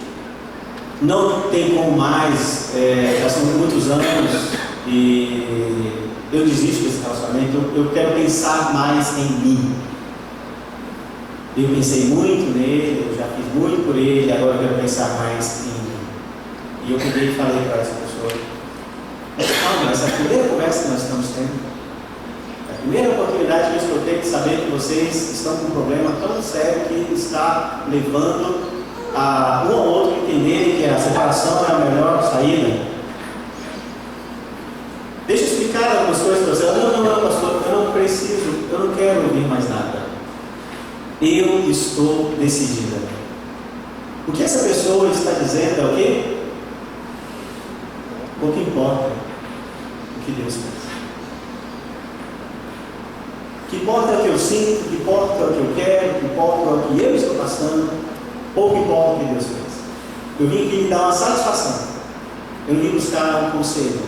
não 1.02 1.50
tem 1.50 1.76
como 1.76 1.98
mais, 1.98 2.74
é, 2.76 3.20
já 3.22 3.30
são 3.30 3.46
muitos 3.46 3.90
anos 3.90 4.06
e 4.88 6.10
eu 6.32 6.46
desisto 6.46 6.84
desse 6.84 7.02
relacionamento, 7.02 7.56
eu, 7.56 7.86
eu 7.86 7.92
quero 7.92 8.14
pensar 8.14 8.74
mais 8.74 9.18
em 9.18 9.32
mim. 9.40 9.76
Eu 11.58 11.70
pensei 11.70 12.06
muito 12.06 12.58
nele, 12.58 13.08
eu 13.10 13.18
já 13.18 13.26
fiz 13.28 13.46
muito 13.54 13.86
por 13.86 13.96
ele, 13.96 14.32
agora 14.32 14.56
eu 14.56 14.60
quero 14.60 14.82
pensar 14.82 15.18
mais 15.18 15.62
em 15.62 15.70
mim. 15.70 15.98
E 16.88 16.92
eu 16.92 16.98
peguei 16.98 17.30
e 17.30 17.36
falei 17.36 17.64
para 17.66 17.82
essa 17.82 17.94
pessoa, 17.94 18.32
calma, 19.66 19.92
essa 19.92 20.08
primeira 20.08 20.48
conversa 20.48 20.84
que 20.84 20.90
nós 20.90 21.02
estamos 21.02 21.28
tendo. 21.30 21.66
A 22.70 22.78
primeira 22.82 23.10
oportunidade 23.10 23.80
que 23.80 23.90
eu 23.90 24.04
tendo 24.06 24.22
de 24.22 24.28
saber 24.28 24.58
que 24.62 24.72
vocês 24.72 25.32
estão 25.32 25.58
com 25.58 25.68
um 25.68 25.72
problema 25.72 26.12
tão 26.22 26.42
sério 26.42 26.82
que 26.88 27.14
está 27.14 27.86
levando 27.90 28.76
a 29.16 29.66
um 29.68 29.74
ou 29.74 29.88
outro 29.88 30.24
entenderem 30.24 30.78
que 30.78 30.86
a 30.86 30.98
separação 30.98 31.66
é 31.66 31.72
a 31.72 31.80
melhor 31.80 32.22
saída. 32.22 32.86
Deixa 35.28 35.44
eu 35.44 35.48
explicar 35.48 35.98
algumas 35.98 36.20
coisas 36.20 36.44
para 36.44 36.54
você. 36.54 36.66
Não, 36.66 36.92
não, 36.92 37.04
não, 37.04 37.22
pastor, 37.28 37.64
eu 37.66 37.86
não 37.86 37.92
preciso, 37.92 38.68
eu 38.72 38.80
não 38.80 38.96
quero 38.96 39.24
ouvir 39.24 39.48
mais 39.48 39.68
nada. 39.68 40.06
Eu 41.22 41.68
estou 41.70 42.36
decidida. 42.40 42.98
O 44.28 44.32
que 44.32 44.44
essa 44.44 44.68
pessoa 44.68 45.10
está 45.10 45.32
dizendo 45.32 45.82
é 45.82 45.86
o 45.86 45.96
quê? 45.96 46.38
Pouco 48.40 48.60
importa 48.60 49.25
que 50.26 50.32
Deus 50.32 50.56
pensa. 50.56 50.96
Que 53.70 53.78
importa 53.78 54.12
é 54.12 54.18
o 54.18 54.22
que 54.22 54.28
eu 54.30 54.38
sinto, 54.38 54.90
que 54.90 54.96
importa 54.96 55.34
é 55.34 55.46
o 55.46 55.54
que 55.54 55.60
eu 55.60 55.74
quero, 55.76 56.20
que 56.20 56.26
importa 56.26 56.70
é 56.70 56.74
o 56.74 56.82
que 56.82 57.04
eu 57.04 57.16
estou 57.16 57.36
passando, 57.36 57.90
pouco 58.54 58.78
importa 58.78 59.12
o 59.12 59.20
que 59.20 59.34
Deus 59.34 59.46
pensa. 59.46 59.66
Eu 60.40 60.48
vim 60.48 60.68
aqui 60.68 60.88
dar 60.90 61.04
uma 61.04 61.12
satisfação. 61.12 61.88
Eu 62.68 62.76
vim 62.76 62.90
buscar 62.90 63.44
um 63.44 63.52
conselho. 63.52 64.02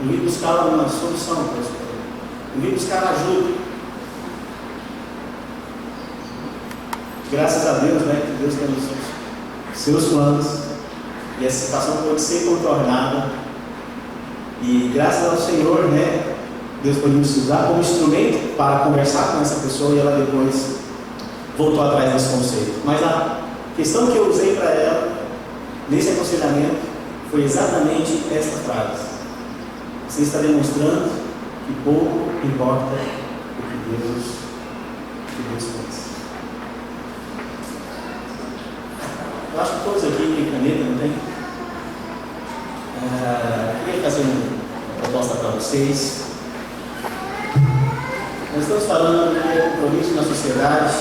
Eu 0.00 0.06
vim 0.06 0.24
buscar 0.24 0.66
uma 0.66 0.88
solução 0.88 1.44
para 1.44 1.60
esse 1.60 1.70
problema. 1.70 2.04
Eu 2.56 2.60
vim 2.62 2.70
buscar 2.70 3.04
ajuda. 3.04 3.60
Graças 7.30 7.66
a 7.66 7.72
Deus, 7.74 8.02
né, 8.02 8.22
que 8.26 8.42
Deus 8.42 8.54
tem 8.54 8.66
os 8.66 9.78
seus 9.78 10.08
planos 10.08 10.46
e 11.40 11.46
essa 11.46 11.66
situação 11.66 12.02
pode 12.02 12.20
ser 12.20 12.44
contornada. 12.44 13.39
E 14.62 14.90
graças 14.94 15.30
ao 15.30 15.36
Senhor, 15.38 15.84
né, 15.90 16.36
Deus 16.82 16.98
pode 16.98 17.14
nos 17.14 17.36
usar 17.36 17.66
como 17.68 17.80
instrumento 17.80 18.56
para 18.56 18.80
conversar 18.80 19.32
com 19.32 19.40
essa 19.40 19.56
pessoa 19.60 19.94
e 19.94 19.98
ela 19.98 20.18
depois 20.18 20.76
voltou 21.56 21.82
atrás 21.82 22.12
desse 22.12 22.28
conceito. 22.30 22.80
Mas 22.84 23.02
a 23.02 23.40
questão 23.76 24.06
que 24.06 24.16
eu 24.16 24.28
usei 24.28 24.56
para 24.56 24.70
ela 24.70 25.12
nesse 25.88 26.10
aconselhamento 26.10 26.76
foi 27.30 27.44
exatamente 27.44 28.22
esta 28.32 28.56
frase. 28.58 29.02
Você 30.08 30.22
está 30.22 30.38
demonstrando 30.38 31.10
que 31.66 31.74
pouco 31.84 32.30
importa 32.44 32.94
o 32.94 33.62
que 33.62 33.96
Deus, 33.96 34.24
o 35.22 35.36
que 35.36 35.42
Deus 35.50 35.64
pensa. 35.64 36.10
Eu 39.54 39.60
acho 39.60 39.72
que 39.72 39.84
todos 39.84 40.04
aqui 40.04 40.16
têm 40.16 40.50
caneta, 40.50 40.84
não 40.84 40.98
tem? 40.98 41.12
Ah, 43.02 43.74
queria 43.84 44.02
fazer 44.02 44.22
para 44.22 44.39
vocês. 45.60 46.22
Nós 48.54 48.62
estamos 48.62 48.84
falando 48.84 49.34
de 49.34 49.70
compromisso 49.76 50.14
na 50.14 50.22
sociedade. 50.22 50.94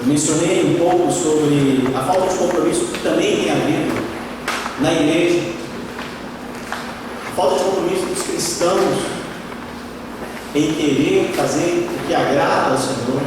Eu 0.00 0.06
mencionei 0.06 0.74
um 0.74 0.78
pouco 0.78 1.12
sobre 1.12 1.84
a 1.96 2.00
falta 2.00 2.32
de 2.32 2.38
compromisso 2.38 2.86
que 2.86 2.98
também 3.00 3.44
tem 3.44 3.50
havido 3.52 3.94
na 4.80 4.92
igreja. 4.92 5.52
A 7.28 7.36
falta 7.36 7.58
de 7.58 7.64
compromisso 7.64 8.06
dos 8.06 8.22
cristãos 8.24 8.98
em 10.56 10.74
querer 10.74 11.32
fazer 11.36 11.88
o 11.94 12.06
que 12.08 12.14
agrada 12.14 12.72
ao 12.72 12.78
Senhor, 12.78 13.22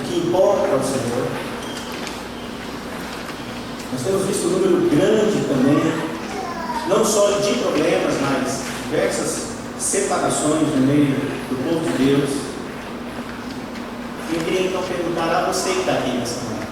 o 0.00 0.02
que 0.02 0.16
importa 0.16 0.66
ao 0.72 0.82
Senhor. 0.82 1.28
Nós 3.92 4.02
temos 4.02 4.24
visto 4.24 4.46
um 4.46 4.50
número 4.50 4.88
grande 4.88 5.44
também, 5.46 5.92
não 6.88 7.04
só 7.04 7.32
de 7.32 7.52
problemas, 7.58 8.14
mas 8.22 8.73
diversas 8.94 9.48
separações 9.76 10.68
no 10.68 10.86
meio 10.86 11.16
do 11.50 11.68
povo 11.68 11.84
de 11.98 12.04
Deus. 12.04 12.30
Eu 14.32 14.40
queria 14.40 14.68
então 14.68 14.82
perguntar 14.82 15.36
a 15.36 15.46
você 15.46 15.70
que 15.70 15.80
está 15.80 15.94
aqui 15.94 16.10
nessa 16.10 16.44
manhã. 16.44 16.66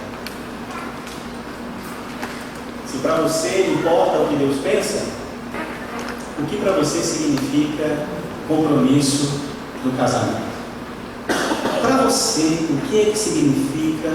Se 2.87 2.97
para 2.99 3.15
você 3.15 3.75
importa 3.77 4.19
o 4.19 4.27
que 4.29 4.35
Deus 4.37 4.57
pensa, 4.63 5.03
o 6.39 6.45
que 6.45 6.57
para 6.57 6.71
você 6.71 7.01
significa 7.01 8.07
compromisso 8.47 9.41
no 9.83 9.91
casamento? 9.97 10.53
Para 11.81 11.97
você, 12.03 12.67
o 12.69 12.87
que 12.87 13.01
é 13.01 13.05
que 13.11 13.17
significa 13.17 14.09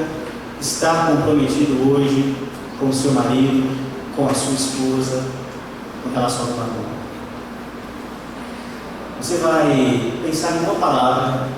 estar 0.59 1.09
comprometido 1.09 1.93
hoje 1.93 2.35
com 2.81 2.87
o 2.87 2.93
seu 2.93 3.13
marido, 3.13 3.69
com 4.17 4.27
a 4.27 4.33
sua 4.33 4.55
esposa, 4.55 5.25
em 6.07 6.15
relação 6.15 6.47
ao 6.47 6.57
matrimônio? 6.57 6.98
Você 9.21 9.37
vai 9.39 10.13
pensar 10.25 10.53
em 10.53 10.61
uma 10.61 10.75
palavra. 10.75 11.49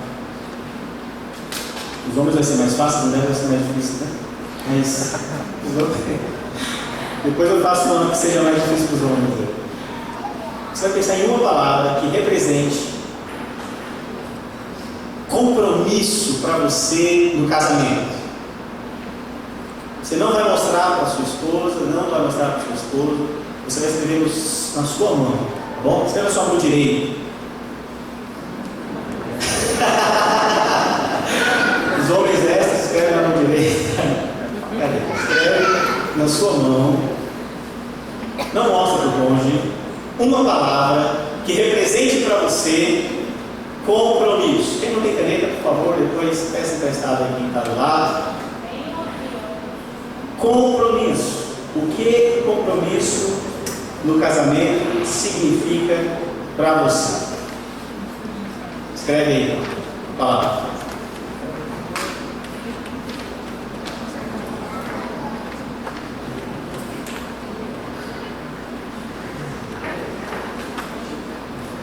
Os 2.09 2.17
homens 2.17 2.35
vai 2.35 2.43
ser 2.43 2.55
mais 2.55 2.75
fácil, 2.75 3.07
mulher 3.07 3.25
vai 3.25 3.33
ser 3.33 3.45
mais 3.45 3.67
difícil, 3.67 4.05
né? 4.05 4.11
Mas 4.69 5.15
depois 7.23 7.49
eu 7.49 7.61
faço 7.61 7.89
uma 7.89 8.09
que 8.09 8.17
seja 8.17 8.41
mais 8.41 8.55
difícil 8.55 8.87
para 8.87 8.95
os 8.95 9.03
homens. 9.03 9.49
Você 10.73 10.87
vai 10.87 10.93
pensar 10.97 11.15
em 11.19 11.25
uma 11.27 11.39
palavra 11.39 12.01
que 12.01 12.07
represente 12.07 12.91
compromisso 15.29 16.39
para 16.41 16.57
você 16.57 17.33
no 17.35 17.47
casamento. 17.47 18.21
Você 20.03 20.15
não 20.15 20.33
vai 20.33 20.49
mostrar 20.49 20.97
para 20.97 21.05
sua 21.05 21.23
esposa, 21.23 21.85
não 21.85 22.09
vai 22.09 22.21
mostrar 22.21 22.51
para 22.51 22.63
seu 22.63 22.73
esposo, 22.73 23.27
você 23.65 23.79
vai 23.79 23.89
escrever 23.89 24.19
na 24.75 24.83
sua 24.83 25.15
mão, 25.15 25.31
tá 25.31 25.81
bom? 25.83 26.03
Escreva 26.05 26.27
na 26.27 26.33
sua 26.33 26.43
mão 26.45 26.57
direita. 26.57 27.21
Os 32.03 32.09
homens 32.11 32.39
destes 32.39 32.85
escrevem 32.85 33.15
na 33.15 33.27
mão 33.29 33.37
direita. 33.45 34.01
Cadê? 34.79 34.97
Escreve 35.21 36.17
na 36.17 36.27
sua 36.27 36.53
mão. 36.53 36.99
Não 38.53 38.69
mostra 38.69 38.97
para 38.99 39.07
o 39.07 39.27
cônjuge. 39.27 39.71
Uma 40.41 40.53
palavra 40.53 41.15
que 41.45 41.53
represente 41.53 42.17
para 42.25 42.37
você 42.37 43.09
compromisso. 43.85 44.79
Quem 44.79 44.91
não 44.91 45.01
tem 45.01 45.15
caneta, 45.15 45.47
por 45.61 45.63
favor, 45.73 45.95
depois 45.97 46.49
peça 46.51 46.75
emprestado 46.75 47.23
aqui 47.23 47.45
está 47.47 47.61
do 47.61 47.75
lado. 47.77 48.31
Compromisso. 50.37 51.41
O 51.75 51.87
que 51.95 52.43
compromisso 52.45 53.39
no 54.03 54.19
casamento 54.19 55.05
significa 55.05 55.97
para 56.57 56.83
você? 56.83 57.27
Escreve 58.95 59.31
aí 59.31 59.59
a 60.15 60.17
palavra. 60.17 60.71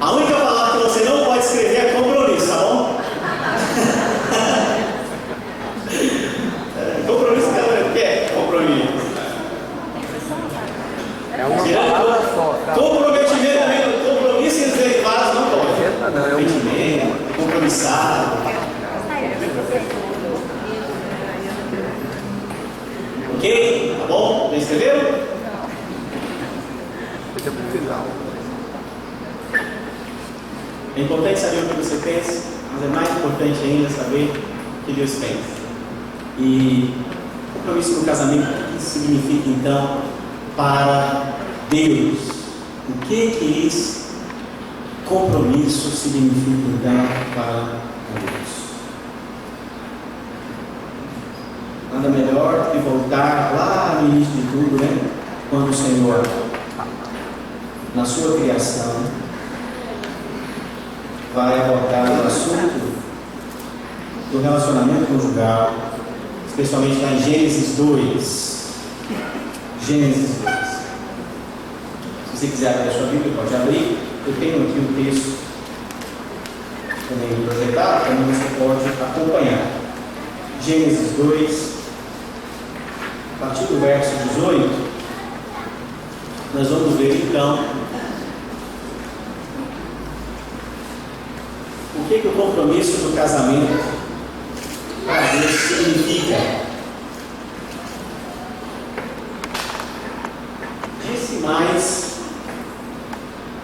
A 0.01 0.13
única 0.13 0.35
palavra 0.35 0.79
que 0.81 0.85
você 0.89 1.05
não 1.05 1.25
pode 1.25 1.39
escrever 1.45 1.77
é 1.77 1.93
compromisso, 1.93 2.47
tá 2.49 2.57
bom? 2.57 3.01
É, 6.79 7.07
compromisso, 7.07 7.49
cara, 7.51 7.87
o 7.89 7.93
que 7.93 7.99
é 7.99 8.31
compromisso? 8.35 9.09
É 11.37 11.45
uma 11.45 11.63
Tirando 11.65 11.91
palavra 11.91 12.21
só, 12.35 12.61
tá? 12.65 12.73
Comprometimento, 12.75 14.09
compromisso 14.09 14.59
e 14.61 14.65
os 14.67 14.73
derivados 14.75 15.35
não 15.35 15.51
pode. 15.51 15.69
Não, 16.01 16.11
não, 16.11 16.27
é 16.27 16.35
um- 16.35 16.39
Comprometimento, 16.45 17.35
compromissado. 17.37 18.39
Ok? 23.37 23.97
Tá 24.01 24.07
bom? 24.07 24.49
Já 24.53 24.57
escreveram? 24.59 25.01
Deixa 27.35 27.51
pro 27.51 27.79
final. 27.79 28.05
É 30.97 31.01
importante 31.01 31.39
saber 31.39 31.59
o 31.59 31.69
que 31.69 31.75
você 31.77 31.97
pensa, 31.99 32.43
mas 32.73 32.83
é 32.83 32.87
mais 32.89 33.09
importante 33.11 33.59
ainda 33.63 33.89
saber 33.89 34.33
o 34.83 34.85
que 34.87 34.93
Deus 34.95 35.13
pensa. 35.13 35.59
Compromisso 37.55 38.01
no 38.01 38.05
casamento, 38.05 38.43
o 38.43 38.73
que 38.73 38.77
isso 38.79 38.99
significa 38.99 39.49
então 39.49 39.99
para 40.57 41.35
Deus? 41.71 42.19
O 42.89 42.93
que 43.07 43.31
que 43.31 43.67
esse 43.67 44.09
compromisso 45.07 45.91
significa 45.91 46.69
então 46.69 47.07
para 47.35 47.81
Deus? 48.21 48.59
Nada 51.93 52.09
melhor 52.11 52.71
que 52.71 52.79
voltar 52.79 53.53
lá 53.55 54.01
no 54.01 54.09
início 54.09 54.35
de 54.35 54.43
tudo, 54.43 54.81
né? 54.81 55.11
Quando 55.51 55.71
o 55.71 55.75
Senhor, 55.75 56.23
na 57.95 58.05
sua 58.05 58.39
criação, 58.39 59.05
vai 61.35 61.61
abordar 61.61 62.11
o 62.11 62.27
assunto 62.27 62.99
do 64.31 64.43
relacionamento 64.43 65.07
conjugal, 65.07 65.88
especialmente 66.59 67.01
lá 67.01 67.13
em 67.13 67.23
Gênesis 67.23 67.77
2. 67.77 68.67
Gênesis 69.87 70.31
2. 70.43 70.57
Se 72.27 72.37
você 72.37 72.47
quiser 72.49 72.75
abrir 72.75 72.89
a 72.89 72.93
sua 72.93 73.07
Bíblia, 73.07 73.33
pode 73.37 73.55
abrir. 73.55 73.97
Eu 74.27 74.35
tenho 74.41 74.63
aqui 74.63 74.79
o 74.81 75.05
texto 75.05 75.39
também 77.09 77.47
projetado, 77.47 78.07
também 78.07 78.35
você 78.35 78.49
pode 78.59 78.89
acompanhar. 78.89 79.71
Gênesis 80.61 81.13
2, 81.17 81.75
a 83.37 83.47
partir 83.47 83.65
do 83.67 83.81
verso 83.81 84.11
18, 84.35 84.89
nós 86.55 86.69
vamos 86.69 86.99
ver 86.99 87.25
então 87.25 87.65
o 91.95 92.09
que, 92.09 92.19
que 92.19 92.29
o 92.29 92.33
compromisso 92.33 92.97
do 92.99 93.15
casamento 93.15 93.98
para 95.09 95.27
Deus. 95.29 95.69
Disse 101.03 101.37
mais 101.43 102.19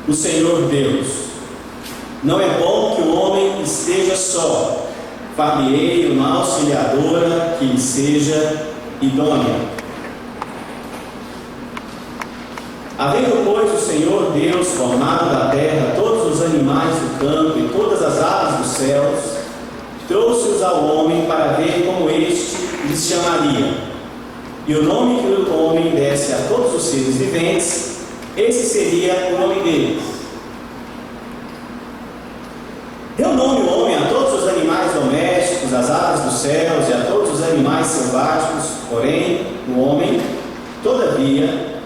o 0.08 0.14
Senhor 0.14 0.62
Deus: 0.62 1.06
Não 2.22 2.40
é 2.40 2.48
bom 2.58 2.96
que 2.96 3.02
o 3.02 3.14
homem 3.14 3.62
esteja 3.62 4.16
só, 4.16 4.88
far-lhe-ei 5.36 6.10
uma 6.10 6.38
auxiliadora 6.38 7.56
que 7.58 7.66
lhe 7.66 7.78
seja 7.78 8.72
idônea. 9.02 9.74
Havendo, 12.96 13.44
pois, 13.44 13.74
o 13.74 13.84
Senhor 13.84 14.32
Deus 14.32 14.68
formado 14.68 15.30
da 15.30 15.48
terra 15.50 15.94
todos 15.96 16.36
os 16.36 16.42
animais 16.42 16.94
do 16.94 17.18
campo 17.18 17.58
e 17.58 17.68
todas 17.68 18.00
as 18.00 18.22
aves 18.22 18.58
dos 18.58 18.76
céus, 18.76 19.33
trouxe-os 20.08 20.62
ao 20.62 20.84
homem 20.84 21.26
para 21.26 21.52
ver 21.52 21.84
como 21.86 22.08
este 22.10 22.56
lhes 22.86 23.08
chamaria. 23.08 23.74
E 24.66 24.74
o 24.74 24.82
nome 24.82 25.20
que 25.20 25.50
o 25.50 25.64
homem 25.64 25.90
desse 25.90 26.32
a 26.32 26.46
todos 26.48 26.74
os 26.74 26.82
seres 26.82 27.16
viventes, 27.16 27.98
esse 28.36 28.66
seria 28.66 29.34
o 29.34 29.40
nome 29.40 29.62
deles. 29.62 30.02
Deu 33.16 33.32
nome 33.32 33.60
o 33.60 33.80
homem 33.80 33.96
a 33.96 34.08
todos 34.08 34.42
os 34.42 34.48
animais 34.48 34.92
domésticos, 34.92 35.72
às 35.72 35.90
aves 35.90 36.24
dos 36.24 36.34
céus 36.40 36.88
e 36.88 36.92
a 36.92 37.04
todos 37.06 37.34
os 37.34 37.42
animais 37.42 37.86
selváticos, 37.86 38.70
porém, 38.90 39.46
o 39.68 39.78
homem, 39.78 40.20
todavia, 40.82 41.80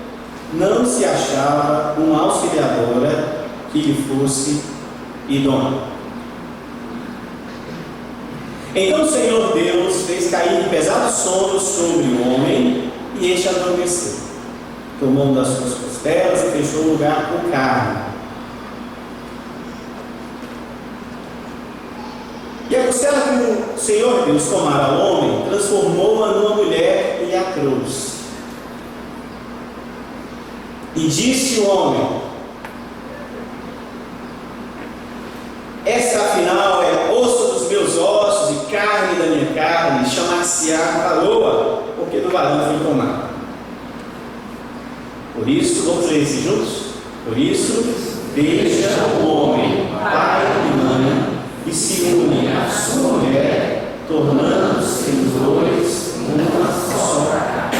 não 0.54 0.87
se 0.87 1.04
achava 1.04 1.94
uma 1.98 2.22
auxiliadora 2.22 3.46
que 3.70 3.81
lhe 3.81 4.02
fosse 4.04 4.62
idônea. 5.28 5.88
Então 8.74 9.02
o 9.02 9.09
Senhor 9.11 9.54
Deus 9.54 10.02
fez 10.02 10.31
cair 10.31 10.68
pesado 10.68 11.11
sono 11.11 11.59
sobre 11.59 12.07
o 12.07 12.35
homem 12.35 12.92
e 13.18 13.33
este 13.33 13.48
adormeceu. 13.48 14.28
Tomou 15.00 15.35
das 15.35 15.48
suas 15.48 15.74
costelas 15.74 16.44
e 16.44 16.59
fechou 16.59 16.83
o 16.83 16.92
lugar 16.92 17.31
com 17.33 17.50
carne. 17.50 18.09
E 22.70 22.76
a 22.76 22.85
costela 22.85 23.20
que 23.22 23.74
o 23.74 23.78
Senhor 23.78 24.26
Deus 24.26 24.44
tomara 24.44 24.85
ao 24.85 25.00
homem, 25.00 25.46
transformou-a 25.48 26.33
numa 26.33 26.57
mulher 26.57 27.26
e 27.26 27.35
a 27.35 27.44
trouxe. 27.52 28.18
E 30.94 31.09
disse 31.09 31.61
o 31.61 31.70
homem: 31.70 32.20
Esta 35.87 36.18
afinal 36.18 36.83
é 36.83 37.08
carne 38.70 39.18
da 39.18 39.26
minha 39.26 39.52
carne, 39.54 40.09
chamar-se-á 40.09 41.09
varoa, 41.09 41.83
porque 41.96 42.20
do 42.20 42.31
varão 42.31 42.66
foi 42.66 42.87
tomado. 42.87 43.28
Por 45.35 45.48
isso, 45.48 45.85
vamos 45.87 46.11
ler 46.11 46.22
isso 46.22 46.42
juntos? 46.42 46.88
Por 47.24 47.37
isso, 47.37 47.85
deixa 48.35 48.90
o 49.20 49.26
homem, 49.26 49.88
pai 50.02 50.42
e 50.66 50.76
mãe, 50.76 51.38
e 51.66 51.72
se 51.72 52.04
une 52.04 52.48
à 52.48 52.68
sua 52.70 53.18
mulher, 53.18 53.96
tornando-se 54.07 55.11
os 55.11 55.33
dois 55.33 56.14
uma 56.28 56.72
só 56.72 57.31
carne. 57.31 57.78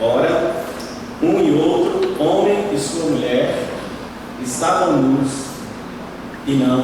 Ora, 0.00 0.64
um 1.22 1.40
e 1.40 1.60
outro, 1.60 2.22
homem 2.22 2.66
e 2.72 2.78
sua 2.78 3.10
mulher, 3.10 3.64
estavam 4.42 4.96
nus 5.02 5.47
e 6.48 6.54
não 6.54 6.82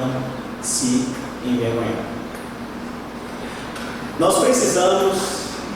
se 0.63 1.07
envergonharam. 1.45 2.15
Nós 4.21 4.39
precisamos 4.39 5.17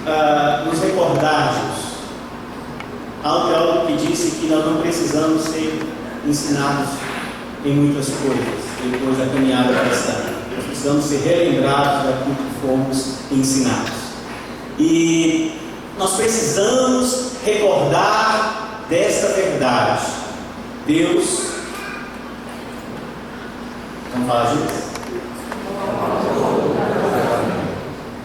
ah, 0.07 0.65
nos 0.67 0.79
recordarmos. 0.79 1.89
Há 3.25 3.37
um 3.37 3.49
teólogo 3.49 3.87
que 3.87 4.07
disse 4.07 4.37
que 4.37 4.47
nós 4.47 4.65
não 4.65 4.81
precisamos 4.81 5.43
ser 5.43 5.83
ensinados 6.27 6.91
em 7.65 7.75
muitas 7.75 8.09
coisas 8.11 8.69
depois 8.93 9.19
da 9.19 9.27
caminhada 9.27 9.75
cristã. 9.75 10.13
Nós 10.55 10.65
precisamos 10.67 11.05
ser 11.07 11.21
relembrados 11.23 12.05
daquilo 12.05 12.37
que 12.37 12.67
fomos 12.67 13.15
ensinados. 13.33 13.93
E 14.79 15.59
nós 15.99 16.13
precisamos 16.13 17.33
recordar 17.45 18.85
desta 18.89 19.29
verdade. 19.29 20.07
Deus, 20.87 21.48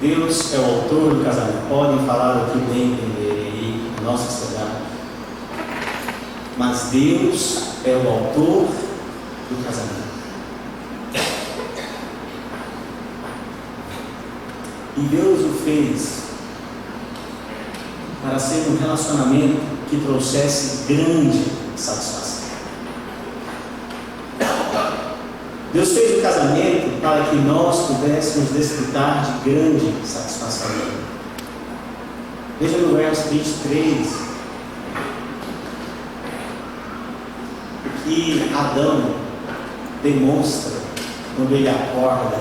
Deus 0.01 0.53
é 0.53 0.57
o 0.57 0.65
autor 0.65 1.15
do 1.15 1.23
casamento. 1.23 1.69
Podem 1.69 2.05
falar 2.05 2.43
o 2.43 2.51
que 2.51 2.57
bem 2.57 2.91
entenderem 2.91 3.47
aí 3.47 3.91
nossa 4.03 4.29
sociedade. 4.29 4.83
Mas 6.57 6.89
Deus 6.91 7.63
é 7.85 7.95
o 7.95 8.09
autor 8.09 8.67
do 9.49 9.65
casamento. 9.65 10.03
E 14.97 15.01
Deus 15.03 15.39
o 15.39 15.53
fez 15.63 16.23
para 18.21 18.37
ser 18.37 18.69
um 18.69 18.77
relacionamento 18.77 19.61
que 19.89 20.01
trouxesse 20.01 20.83
grande 20.85 21.45
satisfação. 21.77 22.22
Deus 25.73 25.91
fez 25.91 26.19
o 26.19 26.21
casamento 26.21 27.01
para 27.01 27.23
que 27.23 27.36
nós 27.38 27.88
pudéssemos 27.88 28.51
desfrutar 28.51 29.25
de 29.25 29.49
grande 29.49 29.91
satisfação. 30.05 30.69
Veja 32.62 32.77
no 32.77 32.95
verso 32.95 33.29
23 33.29 34.07
que 38.03 38.51
Adão 38.53 39.15
demonstra 40.03 40.73
quando 41.36 41.53
ele 41.53 41.67
acorda 41.67 42.38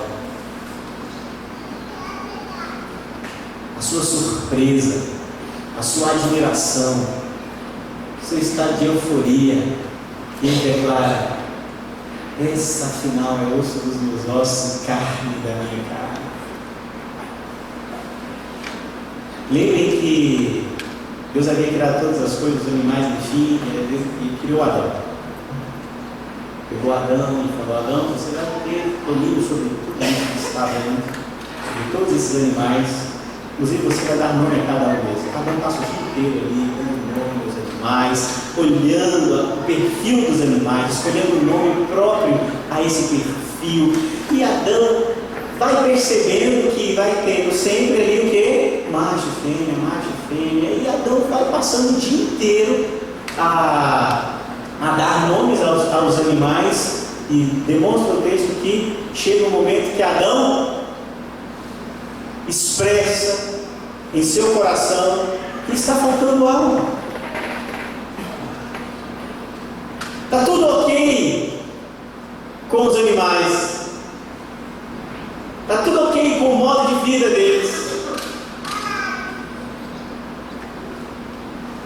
a 3.79 3.81
sua 3.81 4.03
surpresa, 4.03 5.09
a 5.79 5.83
sua 5.83 6.11
admiração, 6.11 7.07
seu 8.23 8.38
estado 8.38 8.79
de 8.79 8.85
euforia, 8.85 9.55
e 10.42 10.47
ele 10.47 10.75
declara: 10.75 11.32
essa 12.40 12.87
afinal 12.87 13.38
é 13.38 13.59
osso 13.59 13.81
dos 13.81 14.01
meus 14.01 14.29
ossos 14.29 14.83
e 14.83 14.87
carne 14.87 15.35
da 15.45 15.55
minha 15.55 15.85
carne. 15.88 16.23
Lembrem 19.51 19.90
que 20.01 20.68
Deus 21.35 21.49
havia 21.49 21.68
criado 21.68 22.01
todas 22.01 22.23
as 22.23 22.38
coisas, 22.38 22.62
os 22.62 22.68
animais, 22.68 23.07
enfim, 23.18 23.61
e 24.23 24.38
criou 24.40 24.62
Adão. 24.62 24.92
Pegou 26.71 26.95
Adão 26.95 27.45
e 27.45 27.49
falou: 27.59 27.85
Adão, 27.85 28.09
você 28.09 28.35
vai 28.35 28.47
ter 28.64 28.97
domínio 29.07 29.42
sobre 29.42 29.68
tudo 29.68 29.99
que 29.99 30.38
está 30.38 30.66
vendo, 30.66 31.03
sobre 31.05 31.92
todos 31.92 32.14
esses 32.14 32.37
animais. 32.37 32.88
Inclusive, 33.55 33.83
você 33.83 34.09
vai 34.09 34.18
dar 34.18 34.35
nome 34.35 34.59
a 34.59 34.66
cada 34.66 34.88
um 34.88 35.05
deles. 35.05 35.35
Adão 35.37 35.61
passa 35.61 35.79
o 35.79 35.85
dia 35.85 36.31
inteiro 36.31 36.47
ali, 36.47 36.73
aos 36.79 37.02
animais, 37.83 38.29
olhando 38.57 39.55
o 39.55 39.64
perfil 39.64 40.31
dos 40.31 40.40
animais, 40.40 40.92
escolhendo 40.92 41.40
o 41.40 41.45
nome 41.45 41.87
próprio 41.87 42.40
a 42.71 42.81
esse 42.81 43.16
perfil. 43.16 43.92
E 44.31 44.45
Adão 44.45 45.03
vai 45.59 45.85
percebendo 45.85 46.75
que 46.75 46.95
vai 46.95 47.23
tendo 47.25 47.53
sempre 47.53 48.03
ali 48.03 48.21
o 48.21 48.31
que? 48.31 48.90
Macho, 48.90 49.27
fêmea, 49.42 49.75
macho, 49.79 50.11
fêmea. 50.29 50.71
E 50.71 50.88
Adão 50.88 51.21
vai 51.29 51.45
passando 51.51 51.97
o 51.97 52.01
dia 52.01 52.25
inteiro 52.25 52.87
a, 53.37 54.37
a 54.81 54.90
dar 54.92 55.29
nomes 55.29 55.61
aos, 55.61 55.92
aos 55.92 56.21
animais. 56.21 57.03
E 57.31 57.45
demonstra 57.66 58.14
o 58.14 58.23
texto 58.23 58.61
que 58.61 58.99
chega 59.14 59.47
um 59.47 59.51
momento 59.51 59.97
que 59.97 60.03
Adão 60.03 60.83
expressa 62.47 63.61
em 64.12 64.23
seu 64.23 64.51
coração 64.51 65.25
que 65.64 65.75
está 65.75 65.95
faltando 65.95 66.47
algo. 66.47 67.02
Está 70.33 70.47
tudo 70.47 70.66
ok 70.66 71.61
com 72.71 72.87
os 72.87 72.97
animais. 72.97 73.90
Está 75.61 75.83
tudo 75.83 76.05
ok 76.05 76.38
com 76.38 76.55
o 76.55 76.57
modo 76.57 76.88
de 76.88 77.11
vida 77.11 77.29
deles. 77.29 77.71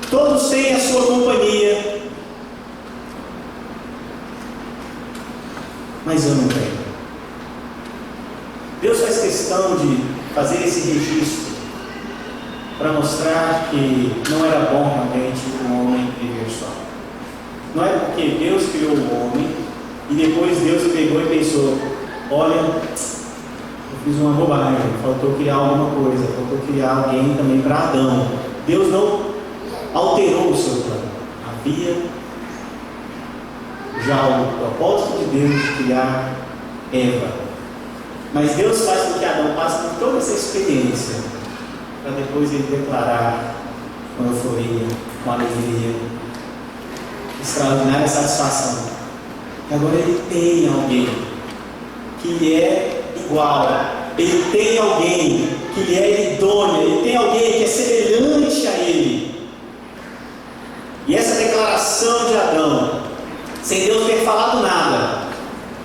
Todos 0.09 0.49
têm 0.49 0.75
a 0.77 0.79
sua 0.79 1.07
companhia. 1.07 2.03
Mas 6.05 6.25
eu 6.27 6.37
não 6.37 6.47
tenho. 6.47 6.79
Deus 8.81 9.01
faz 9.01 9.23
questão 9.23 9.75
de 9.75 10.05
fazer 10.37 10.65
esse 10.65 10.93
registro 10.93 11.57
para 12.79 12.93
mostrar 12.93 13.71
que 13.71 14.23
não 14.31 14.47
era 14.47 14.67
bom 14.67 14.85
realmente 14.85 15.41
o 15.65 15.81
homem. 15.81 15.96
Não 17.77 17.85
é 17.85 17.91
porque 17.91 18.39
Deus 18.41 18.71
criou 18.71 18.93
o 18.93 19.29
homem 19.29 19.55
e 20.09 20.15
depois 20.15 20.57
Deus 20.61 20.91
pegou 20.95 21.21
e 21.21 21.27
pensou: 21.27 21.77
olha, 22.31 22.55
eu 22.55 22.81
fiz 24.03 24.17
uma 24.17 24.33
bobagem, 24.33 24.79
faltou 25.03 25.35
criar 25.35 25.57
alguma 25.57 25.91
coisa, 25.91 26.25
faltou 26.27 26.59
criar 26.67 27.05
alguém 27.05 27.35
também 27.37 27.61
para 27.61 27.77
Adão. 27.77 28.29
Deus 28.67 28.91
não 28.91 29.27
alterou 29.93 30.53
o 30.53 30.57
seu 30.57 30.85
plano. 30.85 31.03
Havia 31.47 32.03
já 34.07 34.27
o 34.27 34.59
propósito 34.59 35.19
de 35.19 35.39
Deus 35.39 35.63
de 35.63 35.85
criar 35.85 36.35
Eva. 36.95 37.29
Mas 38.33 38.57
Deus 38.57 38.87
faz 38.87 39.03
com 39.03 39.19
que 39.19 39.25
Adão 39.27 39.55
passe 39.55 39.87
por 39.87 39.99
toda 39.99 40.17
essa 40.17 40.33
experiência 40.33 41.17
para 42.03 42.13
depois 42.13 42.55
ele 42.55 42.69
declarar 42.71 43.55
com 44.17 44.25
euforia, 44.25 44.87
com 45.23 45.31
alegria, 45.31 45.95
extraordinária 47.47 48.09
satisfação. 48.09 48.87
E 49.71 49.75
agora 49.75 49.95
ele 49.95 50.21
tem 50.29 50.69
alguém 50.69 51.09
que 52.21 52.29
lhe 52.29 52.55
é 52.55 53.03
igual, 53.17 53.69
ele 54.19 54.45
tem 54.51 54.79
alguém 54.79 55.49
que 55.75 55.81
lhe 55.81 55.95
é 55.95 56.35
idôneo, 56.35 56.83
ele 56.83 57.03
tem 57.03 57.17
alguém 57.17 57.53
que 57.53 57.65
é 57.65 57.67
semelhante 57.67 58.67
a 58.67 58.79
ele. 58.81 59.49
E 61.07 61.15
essa 61.15 61.37
declaração 61.37 62.27
de 62.27 62.37
Adão, 62.37 63.03
sem 63.63 63.87
Deus 63.87 64.07
ter 64.07 64.25
falado 64.25 64.61
nada, 64.61 65.27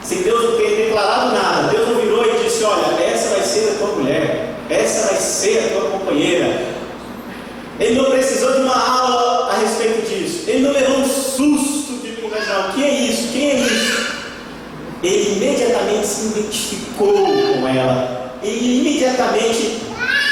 sem 0.01 0.23
Deus 0.23 0.57
ter 0.57 0.85
declarado 0.85 1.31
nada, 1.31 1.67
Deus 1.67 1.89
não 1.89 1.95
virou 1.95 2.25
e 2.25 2.43
disse: 2.43 2.63
Olha, 2.63 3.03
essa 3.03 3.29
vai 3.29 3.43
ser 3.43 3.69
a 3.69 3.77
tua 3.77 3.95
mulher, 3.97 4.55
essa 4.69 5.07
vai 5.09 5.17
ser 5.17 5.59
a 5.59 5.79
tua 5.79 5.91
companheira. 5.91 6.71
Ele 7.79 7.95
não 7.95 8.05
precisou 8.05 8.53
de 8.53 8.61
uma 8.61 8.75
aula 8.75 9.51
a 9.51 9.57
respeito 9.57 10.07
disso, 10.07 10.43
ele 10.47 10.63
não 10.63 10.71
levou 10.71 11.00
susto 11.57 11.93
de 12.01 12.11
imaginar 12.25 12.69
o 12.69 12.73
que 12.73 12.83
é 12.83 12.89
isso, 12.89 13.31
quem 13.31 13.51
é 13.51 13.59
isso. 13.59 14.11
Ele 15.03 15.35
imediatamente 15.35 16.07
se 16.07 16.25
identificou 16.27 17.13
com 17.13 17.67
ela, 17.67 18.35
ele 18.43 18.79
imediatamente 18.79 19.81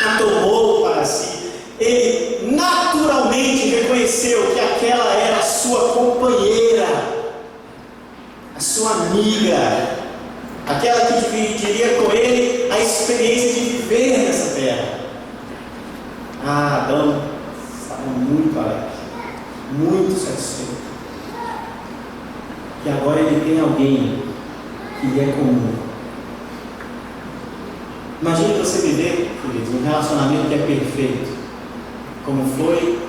a 0.06 0.18
tomou 0.18 0.84
para 0.84 1.04
si, 1.04 1.52
ele 1.80 2.52
naturalmente 2.52 3.68
reconheceu 3.70 4.52
que 4.54 4.60
aquela 4.60 5.12
era 5.14 5.38
a 5.38 5.42
sua 5.42 5.90
companheira, 5.90 6.88
a 8.56 8.60
sua 8.60 8.92
amiga, 8.92 9.98
aquela 10.68 11.06
que 11.06 11.14
dividiria 11.14 11.96
com 11.96 12.12
ele 12.12 12.72
a 12.72 12.80
experiência 12.80 13.54
de 13.54 13.60
viver 13.62 14.18
nessa 14.20 14.56
terra. 14.56 15.00
Ah, 16.46 16.84
Adão 16.84 17.24
estava 17.82 18.02
muito 18.02 18.58
alegre, 18.60 18.90
muito 19.72 20.20
satisfeito 20.20 20.79
que 22.84 22.90
agora 22.90 23.20
ele 23.20 23.42
tem 23.46 23.60
alguém 23.60 24.24
que 25.00 25.08
lhe 25.08 25.20
é 25.20 25.34
comum. 25.34 25.74
Imagine 28.22 28.54
você 28.60 28.88
viver, 28.88 29.32
queridos, 29.42 29.74
um 29.74 29.84
relacionamento 29.84 30.50
que 30.50 30.54
é 30.54 30.58
perfeito, 30.58 31.38
como 32.26 32.46
foi 32.58 33.00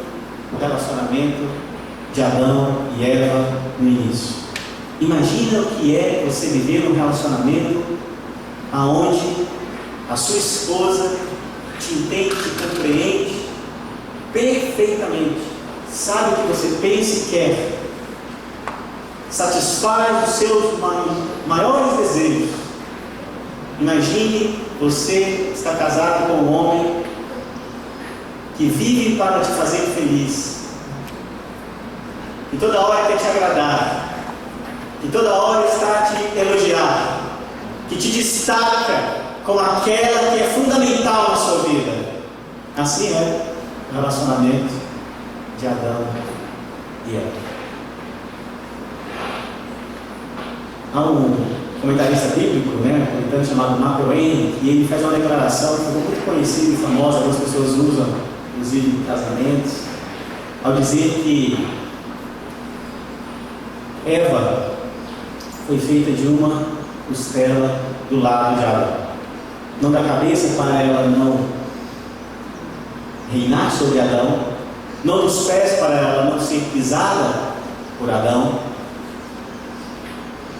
o 0.52 0.58
relacionamento 0.58 1.48
de 2.14 2.22
Adão 2.22 2.86
e 2.98 3.04
Eva 3.04 3.60
no 3.78 3.88
início. 3.88 4.36
Imagina 5.00 5.60
o 5.60 5.66
que 5.66 5.96
é 5.96 6.24
você 6.28 6.48
viver 6.48 6.88
um 6.88 6.94
relacionamento 6.94 7.82
aonde 8.72 9.46
a 10.08 10.16
sua 10.16 10.36
esposa 10.36 11.16
te 11.78 11.94
entende, 11.94 12.30
te 12.30 12.50
compreende 12.62 13.40
perfeitamente, 14.32 15.40
sabe 15.90 16.34
o 16.34 16.36
que 16.36 16.48
você 16.48 16.78
pensa 16.80 17.18
e 17.18 17.30
quer, 17.30 17.79
satisfaz 19.30 20.28
os 20.28 20.34
seus 20.34 20.78
maiores 21.46 21.96
desejos. 21.98 22.50
Imagine 23.80 24.62
você 24.80 25.52
está 25.54 25.74
casado 25.74 26.26
com 26.26 26.32
um 26.34 26.52
homem 26.52 27.04
que 28.56 28.66
vive 28.66 29.16
para 29.16 29.40
te 29.40 29.50
fazer 29.52 29.80
feliz, 29.94 30.64
que 32.50 32.58
toda 32.58 32.80
hora 32.80 33.06
quer 33.06 33.16
te 33.16 33.26
agradar, 33.26 34.14
que 35.00 35.08
toda 35.08 35.32
hora 35.32 35.66
está 35.66 35.98
a 35.98 36.02
te 36.02 36.38
elogiar, 36.38 37.20
que 37.88 37.96
te 37.96 38.08
destaca 38.10 39.20
como 39.46 39.60
aquela 39.60 40.30
que 40.30 40.40
é 40.40 40.52
fundamental 40.54 41.30
na 41.30 41.36
sua 41.36 41.58
vida. 41.68 42.20
Assim 42.76 43.12
é 43.14 43.46
o 43.90 43.94
relacionamento 43.94 44.74
de 45.58 45.66
Adão 45.66 46.06
e 47.06 47.16
Eva. 47.16 47.49
Há 50.92 51.00
um 51.02 51.36
comentarista 51.80 52.34
bíblico, 52.34 52.78
né, 52.82 53.06
um 53.08 53.16
comentarista 53.16 53.54
chamado 53.54 54.02
Twain, 54.02 54.54
e 54.60 54.68
ele 54.68 54.88
faz 54.88 55.02
uma 55.02 55.12
declaração 55.12 55.76
que 55.76 55.84
ficou 55.84 56.02
muito 56.02 56.24
conhecida 56.24 56.72
e 56.72 56.76
famosa, 56.76 57.18
algumas 57.18 57.38
pessoas 57.38 57.70
usam, 57.70 58.06
inclusive 58.54 58.88
em 58.88 59.04
casamentos, 59.04 59.72
ao 60.64 60.72
dizer 60.72 61.20
que 61.22 61.66
Eva 64.04 64.72
foi 65.66 65.78
feita 65.78 66.10
de 66.10 66.26
uma 66.26 66.64
costela 67.06 67.80
do 68.08 68.20
lado 68.20 68.58
de 68.58 68.64
Adão. 68.64 68.88
Não 69.80 69.92
da 69.92 70.02
cabeça 70.02 70.60
para 70.60 70.82
ela 70.82 71.06
não 71.06 71.40
reinar 73.32 73.70
sobre 73.70 74.00
Adão, 74.00 74.38
não 75.04 75.20
dos 75.20 75.46
pés 75.46 75.78
para 75.78 75.94
ela 75.94 76.24
não 76.30 76.40
ser 76.40 76.60
pisada 76.72 77.52
por 77.98 78.10
Adão, 78.10 78.69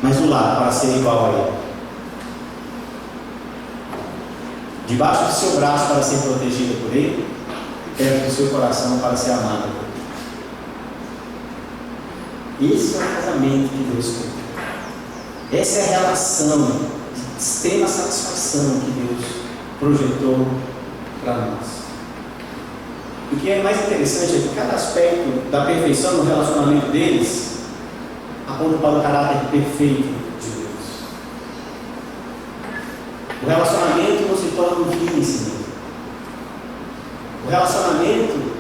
mas 0.03 0.17
do 0.17 0.29
lado 0.29 0.63
para 0.63 0.73
ser 0.73 0.97
igual 0.97 1.27
a 1.27 1.29
ele. 1.29 1.61
Debaixo 4.87 5.25
do 5.25 5.33
seu 5.33 5.61
braço 5.61 5.87
para 5.87 6.03
ser 6.03 6.19
protegida 6.19 6.75
por 6.81 6.97
ele, 6.97 7.29
perto 7.97 8.27
do 8.27 8.31
seu 8.35 8.49
coração 8.49 8.99
para 8.99 9.17
ser 9.17 9.33
amada 9.33 9.69
por 9.69 9.85
ele. 12.61 12.75
Esse 12.75 12.97
é 12.97 12.99
o 12.99 13.03
casamento 13.17 13.69
que 13.71 13.91
Deus 13.93 14.17
quer. 14.17 15.59
Essa 15.61 15.79
é 15.79 15.83
a 15.83 15.99
relação 16.01 16.67
de 16.67 17.43
extrema 17.43 17.87
satisfação 17.87 18.81
que 18.81 18.91
Deus 18.91 19.25
projetou 19.79 20.47
para 21.25 21.37
nós. 21.37 21.81
O 23.33 23.37
que 23.37 23.51
é 23.51 23.63
mais 23.63 23.81
interessante 23.87 24.37
é 24.37 24.39
que 24.41 24.55
cada 24.55 24.75
aspecto 24.75 25.51
da 25.51 25.65
perfeição 25.65 26.15
no 26.15 26.25
relacionamento 26.25 26.91
deles 26.91 27.60
aponta 28.51 28.79
para 28.79 28.99
o 28.99 29.03
caráter 29.03 29.51
perfeito 29.51 30.03
de 30.41 30.51
Deus. 30.51 30.71
O 33.43 33.47
relacionamento 33.47 34.29
não 34.29 34.37
se 34.37 34.49
torna 34.57 34.87
um 34.87 34.91
fim 34.91 35.19
em 35.19 35.23
si. 35.23 35.53
O 37.47 37.51
relacionamento 37.51 38.53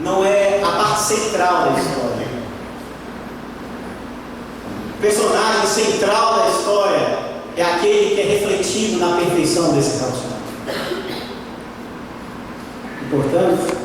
não 0.00 0.24
é 0.24 0.62
a 0.62 0.70
parte 0.70 1.00
central 1.00 1.64
da 1.64 1.80
história. 1.80 2.34
O 4.96 5.00
personagem 5.00 5.66
central 5.66 6.38
da 6.38 6.48
história 6.48 7.18
é 7.56 7.62
aquele 7.62 8.14
que 8.14 8.20
é 8.20 8.24
refletido 8.24 8.98
na 8.98 9.16
perfeição 9.16 9.72
desse 9.74 9.98
relacionamento. 9.98 10.34
Portanto, 13.10 13.76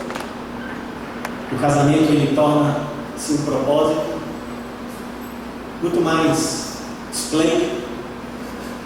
o 1.52 1.60
casamento 1.60 2.12
ele 2.12 2.36
torna-se 2.36 3.34
um 3.34 3.45
propósito 3.45 4.18
muito 5.81 6.01
mais 6.01 6.79
esplêndido, 7.11 7.83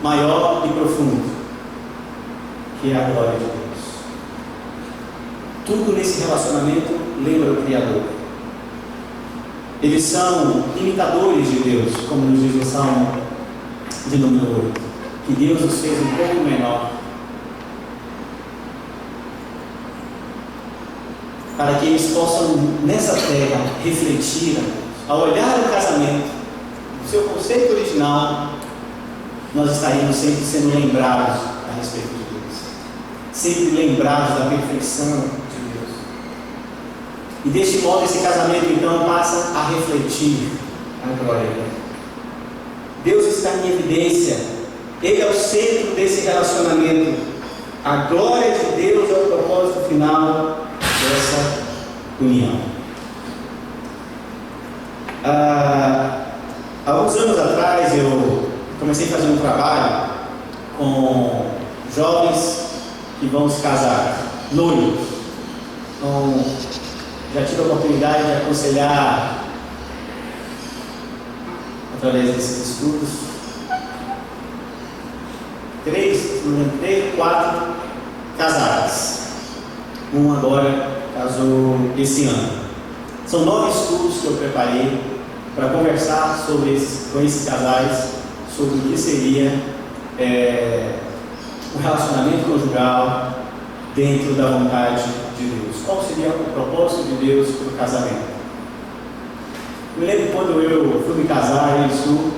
maior 0.01 0.63
e 0.65 0.73
profundo, 0.73 1.23
que 2.81 2.91
é 2.91 2.95
a 2.95 3.09
glória 3.09 3.39
de 3.39 3.45
Deus. 3.45 3.63
Tudo 5.65 5.93
nesse 5.97 6.21
relacionamento 6.21 6.93
lembra 7.25 7.53
o 7.53 7.63
Criador. 7.63 8.03
Eles 9.81 10.03
são 10.03 10.63
imitadores 10.77 11.49
de 11.49 11.59
Deus, 11.59 11.93
como 12.07 12.25
nos 12.25 12.39
diz 12.39 12.61
o 12.61 12.69
Salmo 12.69 13.21
de 14.07 14.17
número 14.17 14.65
8, 14.67 14.81
que 15.27 15.33
Deus 15.33 15.61
os 15.61 15.79
fez 15.79 15.99
um 16.01 16.15
pouco 16.15 16.35
menor 16.43 16.91
para 21.57 21.75
que 21.75 21.85
eles 21.85 22.11
possam, 22.13 22.55
nessa 22.83 23.13
terra, 23.13 23.61
refletir, 23.83 24.57
ao 25.07 25.29
olhar 25.29 25.59
o 25.59 25.69
casamento, 25.69 26.42
seu 27.13 27.23
conceito 27.25 27.73
original, 27.73 28.53
nós 29.53 29.71
estaríamos 29.71 30.15
sempre 30.15 30.43
sendo 30.43 30.73
lembrados 30.73 31.41
a 31.69 31.77
respeito 31.77 32.07
de 32.07 32.23
Deus, 32.23 32.57
sempre 33.31 33.69
lembrados 33.69 34.39
da 34.39 34.49
perfeição 34.49 35.19
de 35.19 35.77
Deus. 35.77 35.89
E 37.45 37.49
deste 37.49 37.77
modo, 37.79 38.05
esse 38.05 38.17
casamento 38.17 38.65
então 38.65 39.05
passa 39.05 39.55
a 39.55 39.69
refletir 39.69 40.49
a 41.03 41.23
glória 41.23 41.47
de 41.47 41.53
Deus. 41.53 41.67
Deus 43.03 43.37
está 43.37 43.57
em 43.57 43.73
evidência, 43.73 44.37
Ele 45.03 45.21
é 45.21 45.29
o 45.29 45.33
centro 45.35 45.93
desse 45.93 46.21
relacionamento. 46.21 47.13
A 47.85 48.07
glória 48.07 48.57
de 48.57 48.81
Deus 48.81 49.09
é 49.11 49.13
o 49.13 49.27
propósito 49.27 49.87
final 49.87 50.65
dessa 50.79 51.63
união. 52.19 52.59
Ah, 55.23 56.22
alguns 57.03 57.17
anos 57.17 57.37
atrás 57.37 57.97
eu 57.97 58.49
comecei 58.79 59.07
a 59.07 59.11
fazer 59.11 59.27
um 59.27 59.37
trabalho 59.37 60.09
com 60.77 61.47
jovens 61.93 62.67
que 63.19 63.25
vão 63.25 63.49
se 63.49 63.61
casar, 63.61 64.19
noivos. 64.53 65.05
Então, 65.97 66.45
já 67.33 67.43
tive 67.43 67.61
a 67.61 67.65
oportunidade 67.65 68.23
de 68.23 68.31
aconselhar 68.31 69.43
através 71.97 72.35
desses 72.35 72.69
estudos 72.69 73.09
três, 75.83 76.41
três, 76.79 77.15
quatro 77.15 77.73
casais. 78.37 79.23
Um 80.13 80.31
agora 80.31 81.01
casou 81.17 81.75
esse 81.97 82.27
ano. 82.27 82.63
São 83.25 83.43
nove 83.43 83.71
estudos 83.71 84.21
que 84.21 84.27
eu 84.27 84.33
preparei 84.37 85.12
para 85.55 85.69
conversar 85.69 86.43
sobre 86.47 86.73
esses, 86.73 87.11
com 87.11 87.21
esses 87.21 87.47
casais 87.47 88.13
sobre 88.55 88.75
o 88.75 88.81
que 88.81 88.97
seria 88.97 89.51
é, 90.19 90.95
o 91.75 91.79
relacionamento 91.79 92.45
conjugal 92.45 93.39
dentro 93.95 94.33
da 94.33 94.47
vontade 94.47 95.03
de 95.37 95.45
Deus. 95.45 95.77
Qual 95.85 96.03
seria 96.03 96.29
o 96.29 96.53
propósito 96.53 97.03
de 97.03 97.25
Deus 97.25 97.49
para 97.49 97.67
o 97.67 97.77
casamento? 97.77 98.33
Eu 99.99 100.07
lembro 100.07 100.33
quando 100.33 100.59
eu 100.61 101.03
fui 101.05 101.15
me 101.21 101.27
casar 101.27 101.89
Sul, 101.91 102.31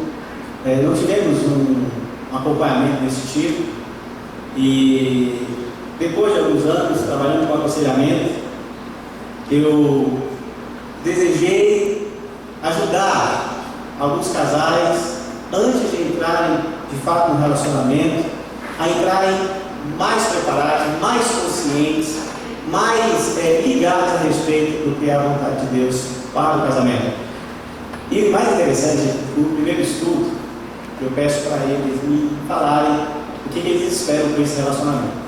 é, 0.65 0.82
não 0.82 0.93
tivemos 0.93 1.43
um, 1.43 1.86
um 2.34 2.38
acompanhamento 2.38 3.04
desse 3.04 3.28
tipo 3.32 3.63
e 4.58 5.47
depois 5.99 6.34
de 6.34 6.39
alguns 6.39 6.65
anos 6.65 7.01
trabalhando 7.01 7.47
com 7.47 7.54
aconselhamento, 7.54 8.36
eu 9.49 10.19
desejei 11.04 11.94
ajudar 12.65 13.63
alguns 13.99 14.30
casais, 14.30 14.99
antes 15.54 15.91
de 15.91 16.01
entrarem 16.01 16.58
de 16.91 16.97
fato 16.97 17.34
no 17.34 17.41
relacionamento, 17.41 18.25
a 18.80 18.89
entrarem 18.89 19.36
mais 19.97 20.23
preparados, 20.23 20.99
mais 20.99 21.25
conscientes, 21.28 22.15
mais 22.69 23.38
é, 23.38 23.62
ligados 23.65 24.15
a 24.15 24.17
respeito 24.17 24.89
do 24.89 24.99
que 24.99 25.10
é 25.10 25.15
a 25.15 25.19
vontade 25.19 25.67
de 25.67 25.80
Deus 25.80 26.01
para 26.34 26.58
o 26.58 26.62
casamento. 26.67 27.13
E 28.12 28.30
mais 28.30 28.54
interessante, 28.54 29.13
o 29.38 29.43
primeiro 29.56 29.82
estudo, 29.82 30.32
eu 31.01 31.12
peço 31.12 31.47
para 31.47 31.63
eles 31.65 32.04
me 32.04 32.38
falarem 32.47 33.06
o 33.45 33.49
que, 33.49 33.62
que 33.62 33.67
eles 33.67 33.93
esperam 33.93 34.34
com 34.34 34.41
esse 34.41 34.60
relacionamento. 34.60 35.25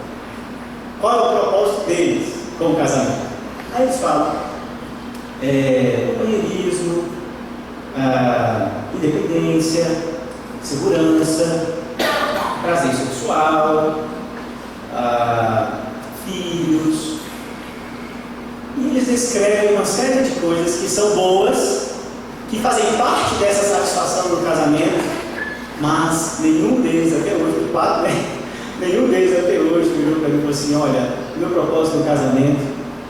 Qual 1.00 1.14
é 1.14 1.22
o 1.22 1.40
propósito 1.40 1.88
deles 1.88 2.34
com 2.58 2.72
o 2.72 2.76
casamento? 2.76 3.28
Aí 3.76 3.84
eles 3.84 3.98
falam 3.98 4.36
é, 5.44 6.16
companheirismo, 6.18 7.17
ah, 7.98 8.70
independência, 8.94 9.86
segurança, 10.64 11.76
prazer 12.62 12.94
sexual, 12.94 14.04
ah, 14.94 15.80
filhos. 16.26 17.18
E 18.78 18.88
eles 18.90 19.08
descrevem 19.08 19.76
uma 19.76 19.86
série 19.86 20.24
de 20.24 20.40
coisas 20.40 20.80
que 20.80 20.88
são 20.88 21.16
boas, 21.16 21.92
que 22.50 22.60
fazem 22.60 22.86
parte 22.98 23.36
dessa 23.36 23.76
satisfação 23.76 24.30
do 24.30 24.46
casamento, 24.46 25.04
mas 25.82 26.38
nenhum 26.40 26.82
deles 26.82 27.14
até 27.20 27.34
hoje, 27.34 27.70
quatro, 27.72 28.04
né? 28.04 28.38
nenhum 28.80 29.08
deles 29.08 29.38
até 29.38 29.60
hoje 29.60 29.90
virou 29.90 30.20
para 30.20 30.30
mim 30.30 30.38
e 30.38 30.42
falou 30.42 30.52
assim, 30.52 30.76
olha, 30.76 31.14
meu 31.36 31.50
propósito 31.50 31.98
no 31.98 32.06
casamento 32.06 32.60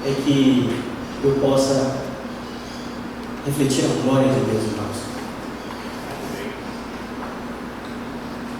é 0.05 0.13
que 0.23 0.69
eu 1.23 1.31
possa 1.41 2.06
refletir 3.47 3.85
a 3.85 4.03
glória 4.03 4.27
de 4.27 4.39
Deus 4.41 4.63
em 4.63 4.75
nós. 4.75 4.97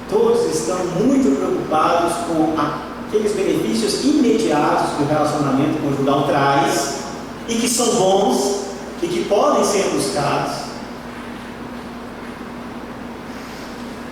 Todos 0.10 0.56
estão 0.56 0.78
muito 1.02 1.38
preocupados 1.38 2.13
com 2.26 2.56
aqueles 2.58 3.34
benefícios 3.34 4.06
imediatos 4.06 4.95
que 4.95 5.04
o 5.04 5.08
relacionamento 5.08 5.82
conjugal 5.82 6.26
traz 6.26 7.00
e 7.50 7.56
que 7.56 7.67
são 7.67 7.95
bons 7.95 8.67
e 9.04 9.08
que 9.08 9.26
podem 9.26 9.63
ser 9.65 9.89
buscados. 9.89 10.67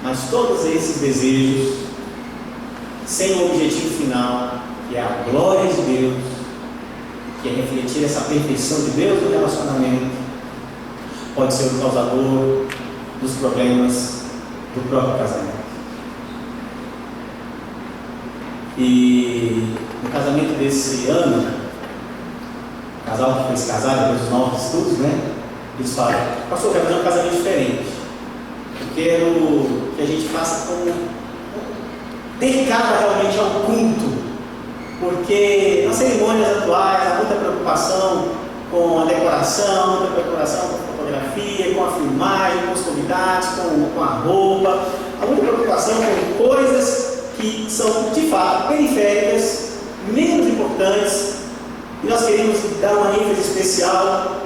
Mas 0.03 0.29
todos 0.29 0.65
esses 0.65 1.01
desejos, 1.01 1.85
sem 3.07 3.31
o 3.33 3.45
objetivo 3.51 3.97
final, 3.97 4.59
que 4.89 4.97
é 4.97 5.01
a 5.01 5.25
glória 5.31 5.73
de 5.73 5.81
Deus, 5.81 6.23
que 7.41 7.49
é 7.49 7.53
refletir 7.53 8.03
essa 8.03 8.21
perfeição 8.21 8.83
de 8.83 8.91
Deus 8.91 9.23
no 9.23 9.31
relacionamento, 9.31 10.14
pode 11.35 11.53
ser 11.53 11.65
o 11.65 11.79
causador 11.79 12.65
dos 13.21 13.33
problemas 13.39 14.23
do 14.73 14.89
próprio 14.89 15.17
casamento. 15.17 15.65
E 18.77 19.75
no 20.03 20.09
casamento 20.09 20.57
desse 20.57 21.07
ano, 21.07 21.45
o 23.01 23.09
casal 23.09 23.35
que 23.35 23.47
foi 23.47 23.57
se 23.57 23.71
casar 23.71 23.97
depois 23.97 24.21
dos 24.21 24.29
novos 24.29 24.65
estudos, 24.65 24.97
né? 24.99 25.31
Eles 25.77 25.93
falam, 25.93 26.15
pastor, 26.49 26.71
quero 26.71 26.85
fazer 26.85 26.99
um 26.99 27.03
casamento 27.03 27.35
diferente. 27.35 27.85
Eu 28.79 28.87
quero 28.95 29.91
que 29.95 30.01
a 30.01 30.05
gente 30.05 30.27
faça 30.29 30.67
com. 30.67 30.91
dedicar 32.39 32.99
realmente 32.99 33.39
ao 33.39 33.61
culto 33.61 34.25
Porque 34.99 35.85
nas 35.87 35.95
cerimônias 35.95 36.57
atuais 36.57 37.11
há 37.11 37.15
muita 37.15 37.35
preocupação 37.35 38.29
com 38.71 39.01
a 39.01 39.05
decoração, 39.05 39.99
muita 39.99 40.13
preocupação 40.13 40.69
com 40.69 40.84
fotografia, 41.05 41.73
com 41.73 41.85
a 41.85 41.91
filmagem, 41.91 42.65
com 42.65 42.73
os 42.73 42.81
convidados, 42.81 43.47
com, 43.49 43.89
com 43.93 44.03
a 44.03 44.07
roupa. 44.07 44.85
Há 45.21 45.25
muita 45.25 45.43
preocupação 45.43 45.95
com 45.95 46.43
coisas 46.43 47.23
que 47.37 47.67
são 47.69 48.11
de 48.13 48.21
fato 48.21 48.69
periféricas, 48.69 49.73
menos 50.11 50.47
importantes, 50.47 51.35
e 52.03 52.07
nós 52.07 52.25
queremos 52.25 52.57
dar 52.81 52.93
uma 52.93 53.11
ênfase 53.11 53.41
especial 53.41 54.41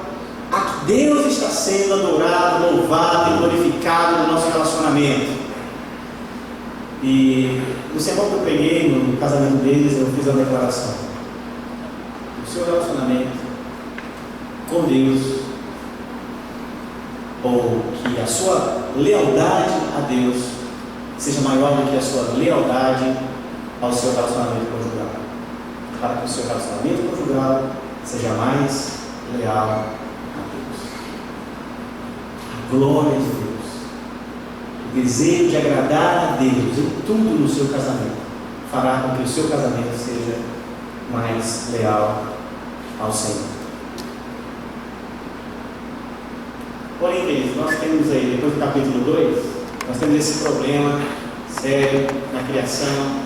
a 0.52 0.60
que 0.60 0.86
Deus 0.86 1.26
está 1.28 1.48
sendo 1.48 1.94
adorado, 1.94 2.76
louvado 2.76 3.36
e 3.36 3.38
glorificado 3.38 4.24
no 4.24 4.34
nosso 4.34 4.50
relacionamento. 4.50 5.50
E 7.02 7.62
no 7.94 8.00
sermão 8.00 8.30
que 8.30 8.34
eu 8.34 8.40
peguei 8.40 8.90
no 8.90 9.18
casamento 9.18 9.64
deles, 9.64 9.98
eu 9.98 10.08
fiz 10.08 10.28
a 10.28 10.32
declaração. 10.32 10.96
O 12.44 12.52
seu 12.52 12.66
relacionamento 12.66 13.38
com 14.70 14.84
Deus, 14.84 15.39
ou 17.44 17.82
que 18.04 18.20
a 18.20 18.26
sua 18.26 18.90
lealdade 18.96 19.74
a 19.98 20.02
Deus 20.02 20.44
seja 21.18 21.42
maior 21.42 21.76
do 21.76 21.92
que 21.92 21.98
a 21.98 22.02
sua 22.02 22.34
lealdade 22.38 23.16
ao 23.82 23.92
seu 23.92 24.14
relacionamento 24.14 24.72
conjugal. 24.72 25.10
Para 26.02 26.16
que 26.16 26.26
o 26.26 26.30
seu 26.30 26.48
relacionamento 26.48 27.10
conjugal 27.10 27.64
seja 28.04 28.30
mais 28.30 29.00
leal 29.38 30.00
glória 32.70 33.18
de 33.18 33.26
Deus, 33.26 33.60
o 34.92 34.96
desejo 34.96 35.50
de 35.50 35.58
agradar 35.58 36.18
a 36.18 36.38
Deus 36.40 36.78
em 36.78 37.02
tudo 37.06 37.40
no 37.40 37.50
seu 37.50 37.68
casamento, 37.68 38.20
fará 38.72 39.02
com 39.02 39.18
que 39.18 39.24
o 39.24 39.28
seu 39.28 39.48
casamento 39.50 39.98
seja 39.98 40.38
mais 41.12 41.70
leal 41.72 42.24
ao 43.00 43.12
Senhor. 43.12 43.49
Porém, 47.00 47.26
queridos, 47.26 47.56
nós 47.56 47.80
temos 47.80 48.12
aí, 48.12 48.36
depois 48.36 48.56
do 48.56 48.60
capítulo 48.60 49.00
2, 49.06 49.38
nós 49.88 49.98
temos 50.00 50.16
esse 50.20 50.44
problema 50.44 51.00
sério 51.50 52.08
na 52.34 52.44
criação, 52.44 53.22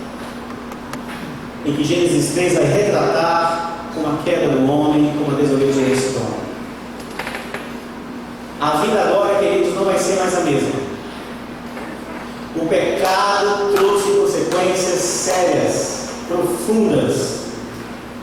em 1.65 1.73
que 1.73 1.83
Gênesis 1.83 2.35
3 2.35 2.53
vai 2.53 2.65
retratar 2.65 3.73
como 3.95 4.09
a 4.09 4.23
queda 4.23 4.49
do 4.49 4.71
homem, 4.71 5.11
como 5.17 5.35
a 5.35 5.41
desobediência 5.41 6.11
do 6.11 6.17
homem. 6.19 6.43
A 8.61 8.69
vida 8.77 9.01
agora, 9.01 9.39
queridos, 9.39 9.73
não 9.73 9.85
vai 9.85 9.97
ser 9.97 10.19
mais 10.19 10.37
a 10.37 10.41
mesma. 10.41 10.79
O 12.55 12.67
pecado 12.67 13.73
trouxe 13.73 14.11
consequências 14.11 14.99
sérias, 14.99 16.09
profundas 16.27 17.39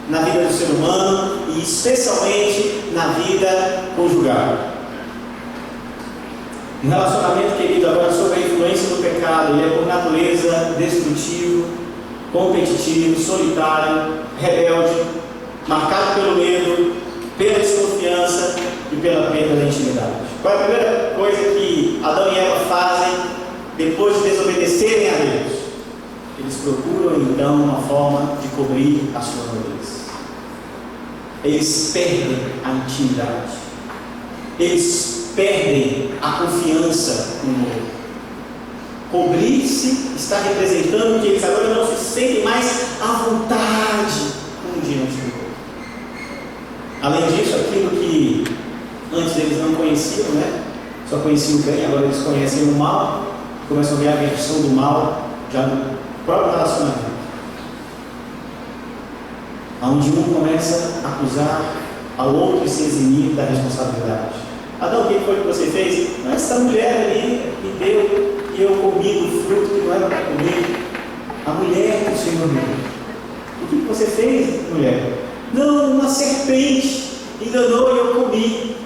na 0.08 0.20
vida 0.20 0.44
do 0.44 0.52
ser 0.52 0.66
humano 0.66 1.42
e 1.48 1.60
especialmente 1.60 2.92
na 2.94 3.08
vida 3.08 3.84
conjugal. 3.96 4.69
Um 6.82 6.88
relacionamento, 6.88 7.56
querido, 7.56 7.88
agora 7.88 8.10
sob 8.10 8.34
a 8.34 8.38
influência 8.38 8.88
do 8.88 9.02
pecado, 9.02 9.52
ele 9.52 9.66
é 9.66 9.76
por 9.76 9.86
natureza 9.86 10.74
destrutivo, 10.78 11.66
competitivo, 12.32 13.20
solitário, 13.20 14.14
rebelde, 14.40 14.94
marcado 15.68 16.14
pelo 16.14 16.36
medo, 16.36 16.94
pela 17.36 17.58
desconfiança 17.58 18.56
e 18.90 18.96
pela 18.96 19.30
perda 19.30 19.56
da 19.56 19.64
intimidade. 19.64 20.12
Qual 20.40 20.54
é 20.54 20.56
a 20.56 20.64
primeira 20.64 21.14
coisa 21.16 21.36
que 21.36 22.00
Adão 22.02 22.32
e 22.32 22.38
Eva 22.38 22.56
fazem 22.60 23.12
depois 23.76 24.16
de 24.16 24.30
desobedecerem 24.30 25.08
a 25.08 25.12
Deus? 25.12 25.60
Eles 26.38 26.56
procuram 26.64 27.20
então 27.20 27.56
uma 27.56 27.82
forma 27.82 28.38
de 28.40 28.48
cobrir 28.48 29.10
a 29.14 29.20
sua 29.20 29.44
nudez. 29.52 30.06
Eles 31.44 31.90
perdem 31.92 32.38
a 32.64 32.72
intimidade. 32.72 33.52
Eles 34.58 35.19
perdem 35.34 36.10
a 36.20 36.32
confiança 36.32 37.38
no 37.44 37.64
outro. 37.64 37.90
Cobrir-se 39.10 40.12
está 40.16 40.40
representando 40.40 41.20
que 41.20 41.28
eles 41.28 41.44
agora 41.44 41.74
não 41.74 41.86
se 41.86 42.04
sentem 42.04 42.44
mais 42.44 43.00
à 43.00 43.12
vontade 43.28 44.20
um 44.64 44.80
diante 44.80 45.12
do 45.12 45.24
outro. 45.26 45.50
Além 47.02 47.26
disso, 47.26 47.56
aquilo 47.56 47.90
que 47.90 48.44
Antes 49.12 49.36
eles 49.38 49.58
não 49.58 49.74
conheciam, 49.74 50.28
né? 50.34 50.62
Só 51.08 51.18
conheciam 51.18 51.58
o 51.58 51.62
bem, 51.62 51.84
agora 51.84 52.04
eles 52.04 52.22
conhecem 52.22 52.62
o 52.62 52.76
mal, 52.76 53.34
começam 53.68 53.96
a 53.96 54.00
ver 54.00 54.08
a 54.08 54.16
versão 54.16 54.62
do 54.62 54.68
mal 54.68 55.30
já 55.52 55.66
no 55.66 55.96
próprio 56.24 56.52
relacionamento. 56.52 57.10
Onde 59.82 60.10
um 60.10 60.22
começa 60.34 61.00
a 61.04 61.08
acusar 61.08 61.62
ao 62.16 62.32
outro 62.32 62.64
e 62.64 62.68
se 62.68 62.82
eximir 62.82 63.34
da 63.34 63.44
responsabilidade. 63.44 64.49
Que 65.10 65.24
foi 65.24 65.40
que 65.40 65.46
você 65.48 65.66
fez? 65.66 66.24
Não, 66.24 66.32
essa 66.32 66.60
mulher 66.60 67.10
ali 67.10 67.52
me 67.64 67.84
deu 67.84 68.38
e 68.56 68.62
eu 68.62 68.70
comi 68.76 69.12
do 69.12 69.42
fruto 69.44 69.74
que 69.74 69.80
não 69.80 69.92
era 69.92 70.06
para 70.06 70.18
comer. 70.18 70.86
A 71.44 71.50
mulher 71.50 72.04
que 72.04 72.12
o 72.12 72.16
Senhor 72.16 72.46
me 72.46 72.60
deu. 72.60 73.64
O 73.64 73.66
que 73.66 73.76
você 73.88 74.06
fez, 74.06 74.70
mulher? 74.72 75.18
Não, 75.52 75.98
uma 75.98 76.08
serpente 76.08 77.10
enganou 77.42 77.92
e 77.92 77.98
eu 77.98 78.14
comi 78.14 78.76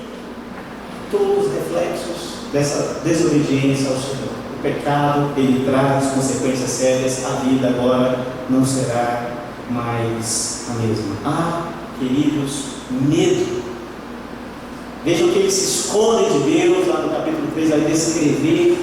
todos 1.11 1.47
os 1.47 1.53
reflexos 1.53 2.51
dessa 2.51 3.01
desobediência 3.05 3.91
ao 3.91 3.97
Senhor. 3.97 4.33
O 4.59 4.63
pecado, 4.63 5.31
ele 5.37 5.67
traz 5.67 6.07
consequências 6.07 6.71
sérias, 6.71 7.23
a 7.27 7.45
vida 7.45 7.69
agora 7.69 8.19
não 8.49 8.65
será 8.65 9.31
mais 9.69 10.71
a 10.71 10.75
mesma. 10.81 11.17
Ah, 11.23 11.69
queridos, 11.99 12.65
medo. 12.91 13.63
Vejam 15.05 15.29
que 15.29 15.38
ele 15.38 15.51
se 15.51 15.64
esconde 15.64 16.33
de 16.33 16.51
Deus, 16.51 16.88
lá 16.88 17.01
no 17.01 17.11
capítulo 17.11 17.47
3, 17.53 17.69
vai 17.69 17.81
descrever 17.81 18.79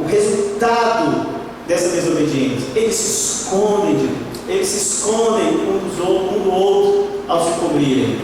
o 0.00 0.04
resultado 0.04 1.26
dessa 1.68 1.88
desobediência. 1.90 2.66
Eles 2.74 2.94
se 2.96 3.44
escondem 3.44 3.94
de 3.96 4.06
Deus, 4.08 4.48
eles 4.48 4.66
se 4.66 4.76
escondem 4.76 5.46
um, 5.46 5.88
dos 5.88 6.00
outros, 6.00 6.36
um 6.36 6.42
do 6.42 6.52
outro 6.52 7.10
ao 7.28 7.44
se 7.44 7.58
cobrirem. 7.60 8.18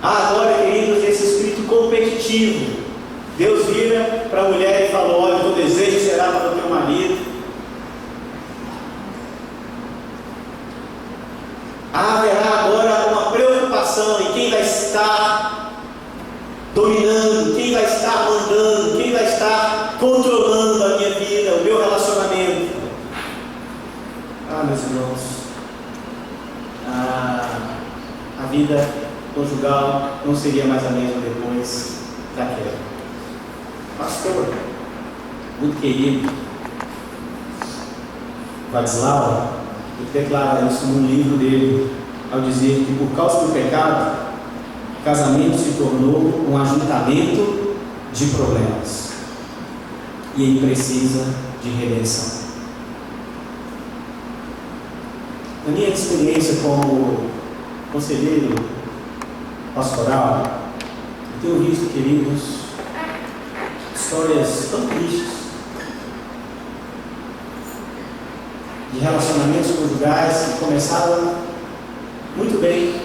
Ah, 0.00 0.30
agora, 0.30 0.62
queridos, 0.62 1.02
esse 1.02 1.24
espírito 1.24 1.62
competitivo. 1.66 2.82
Deus 3.38 3.66
vira 3.66 4.26
para 4.30 4.42
a 4.42 4.48
mulher 4.48 4.86
e 4.88 4.92
falou: 4.92 5.22
Olha, 5.22 5.36
o 5.36 5.54
teu 5.54 5.64
desejo 5.64 5.98
será 5.98 6.24
para 6.24 6.52
o 6.52 6.54
teu 6.54 6.70
marido. 6.70 7.31
Haverá 11.92 12.64
agora 12.64 13.12
uma 13.12 13.30
preocupação 13.32 14.22
em 14.22 14.32
quem 14.32 14.50
vai 14.50 14.62
estar 14.62 15.72
dominando, 16.74 17.54
quem 17.54 17.74
vai 17.74 17.84
estar 17.84 18.24
mandando, 18.24 18.96
quem 18.96 19.12
vai 19.12 19.24
estar 19.24 19.96
controlando 20.00 20.84
a 20.84 20.96
minha 20.96 21.10
vida, 21.10 21.54
o 21.56 21.64
meu 21.64 21.78
relacionamento. 21.78 22.80
Ah, 24.50 24.64
meus 24.64 24.82
irmãos, 24.84 25.20
ah, 26.88 27.58
a 28.42 28.46
vida 28.46 28.88
conjugal 29.34 30.18
não 30.24 30.34
seria 30.34 30.64
mais 30.64 30.86
a 30.86 30.90
mesma 30.90 31.20
depois 31.20 31.98
da 32.34 32.46
queda. 32.46 32.78
Pastor, 33.98 34.48
muito 35.60 35.78
querido, 35.78 36.32
Vadislau, 38.72 39.61
ele 39.98 40.08
declara 40.12 40.66
isso 40.66 40.86
num 40.86 41.06
livro 41.06 41.36
dele, 41.36 41.90
ao 42.30 42.40
dizer 42.40 42.84
que 42.86 42.94
por 42.94 43.14
causa 43.14 43.46
do 43.46 43.52
pecado, 43.52 44.32
o 45.00 45.04
casamento 45.04 45.58
se 45.58 45.72
tornou 45.72 46.46
um 46.48 46.56
ajuntamento 46.60 47.76
de 48.12 48.26
problemas. 48.26 49.12
E 50.36 50.42
ele 50.42 50.66
precisa 50.66 51.26
de 51.62 51.70
redenção. 51.70 52.42
Na 55.66 55.72
minha 55.72 55.88
experiência 55.88 56.56
como 56.62 57.30
conselheiro 57.92 58.54
pastoral, 59.74 60.62
eu 61.34 61.40
tenho 61.40 61.62
visto, 61.62 61.92
queridos, 61.92 62.62
histórias 63.94 64.68
tão 64.70 64.86
tristes 64.86 65.41
relacionamentos 69.02 69.72
conjugais 69.72 70.52
que 70.52 70.64
começaram 70.64 71.34
muito 72.36 72.60
bem, 72.60 73.00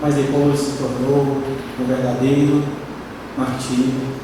mas 0.00 0.14
depois 0.14 0.58
se 0.58 0.72
tornou 0.78 1.42
um 1.80 1.84
verdadeiro 1.86 2.62
martírio. 3.36 4.22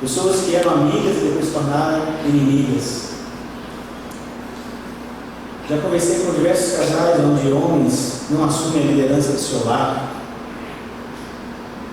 Pessoas 0.00 0.42
que 0.42 0.54
eram 0.54 0.72
amigas 0.72 1.16
e 1.16 1.20
depois 1.20 1.46
se 1.46 1.52
tornaram 1.52 2.02
inimigas. 2.26 3.14
Já 5.68 5.78
conversei 5.78 6.20
com 6.20 6.34
diversos 6.34 6.76
casais 6.76 7.20
onde 7.24 7.50
homens 7.50 8.22
não 8.30 8.44
assumem 8.44 8.82
a 8.82 8.86
liderança 8.92 9.32
do 9.32 9.38
seu 9.38 9.64
lar, 9.64 10.12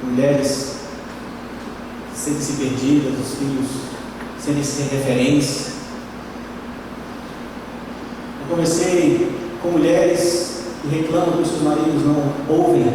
mulheres 0.04 0.76
sentem-se 2.14 2.54
perdidas, 2.54 3.14
os 3.20 3.36
filhos 3.36 3.91
sem 4.44 4.64
ser 4.64 4.96
referência. 4.96 5.72
Eu 8.42 8.48
conversei 8.50 9.32
com 9.62 9.70
mulheres 9.70 10.64
que 10.82 10.88
reclamam 10.96 11.34
que 11.34 11.42
os 11.44 11.48
seus 11.48 11.62
maridos 11.62 12.04
não 12.04 12.34
ouvem, 12.50 12.94